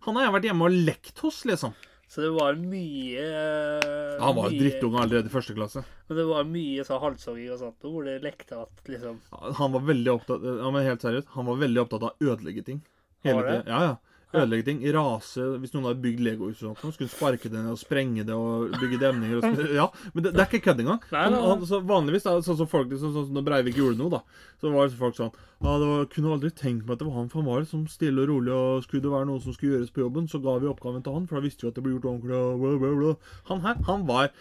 [0.06, 1.72] Han har jeg vært hjemme og lekt hos, liksom.
[2.18, 5.84] Så det var mye eh, Han var mye- drittunge allerede i første klasse.
[6.10, 9.20] Men det var mye sånn halshogging og sånt, hvor det lekte at liksom
[9.60, 12.66] Han var veldig opptatt Ja, men helt seriøst, han var veldig opptatt av å ødelegge
[12.66, 12.82] ting.
[13.28, 13.70] Hele tiden.
[13.70, 13.96] Ja, ja.
[14.36, 14.82] Ødelegge ting.
[14.92, 18.36] Rase Hvis noen hadde bygd Lego-hus og sånt, skulle sparke det ned og sprenge det
[18.36, 19.62] og bygge demninger og.
[19.78, 21.00] Ja, men det, det er ikke kødd engang.
[21.88, 25.00] Vanligvis, da, sånn som folk sånn, sånn når Breivik gjorde noe, da, så var det
[25.00, 27.50] folk sånn Ja, det var, kunne aldri tenkt meg at det var han, for han
[27.50, 30.28] var liksom stille og rolig, og skulle det være noe som skulle gjøres på jobben,
[30.30, 32.38] så ga vi oppgaven til han, for da visste vi at det ble gjort ordentlig,
[32.38, 33.16] og bla, bla, bla.
[33.50, 34.32] Han her, han var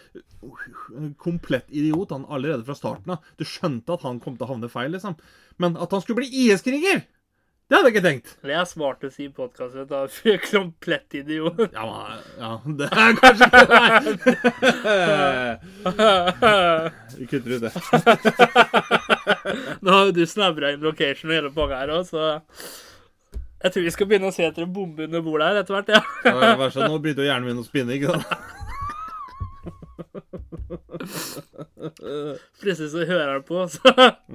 [0.99, 3.35] en komplett idiot, han allerede fra starten av.
[3.39, 5.17] Du skjønte at han kom til å havne feil, liksom.
[5.63, 7.07] Men at han skulle bli IS-kriger!
[7.67, 8.29] Det hadde jeg ikke tenkt.
[8.47, 9.83] Det er smart å si i podkasten.
[9.89, 11.57] Da er komplett idiot.
[11.75, 14.47] Ja, men, ja, det er kanskje ikke det.
[17.17, 17.71] Vi kutter ut det.
[19.83, 22.21] Nå har jo du snabra inn location og hele pakka her òg, så
[23.63, 25.89] Jeg tror vi skal begynne å se etter en bombe under bordet her etter hvert,
[25.91, 26.01] ja.
[26.29, 28.66] Ja, sånn, nå begynte jo hjernen min å spinne, ikke sant?
[32.61, 33.79] Plutselig så hører han på, så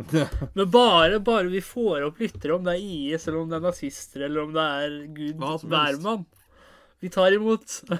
[0.56, 3.66] Men bare, bare vi får opp lyttere, om det er IS, eller om det er
[3.66, 5.36] nazister, eller om det er Gud
[5.68, 6.24] hvermann.
[7.02, 7.68] Vi tar imot.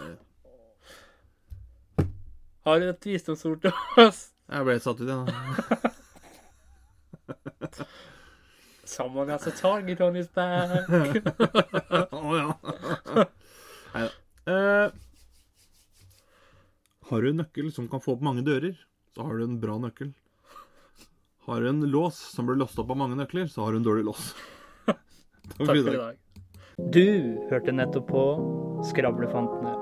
[2.64, 4.20] Har du et visdomsord til oss?
[4.52, 5.26] Jeg ble satt ut igjen.
[5.26, 5.32] nå.
[8.92, 10.88] Someone has a target on his back.
[12.12, 12.52] Å ja.
[13.94, 14.10] Neida.
[14.52, 14.86] Eh,
[17.12, 18.72] har du en nøkkel som kan få opp mange dører,
[19.12, 20.14] så har du en bra nøkkel.
[21.44, 23.84] Har du en lås som blir låst opp av mange nøkler, så har du en
[23.84, 24.32] dårlig lås.
[24.88, 26.16] Takk for i dag.
[26.94, 27.04] Du
[27.50, 28.26] hørte nettopp på
[28.88, 29.76] Skravlefantene.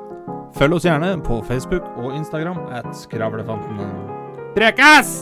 [0.58, 3.92] Følg oss gjerne på Facebook og Instagram at Skravlefantene.
[4.56, 5.20] Prekas!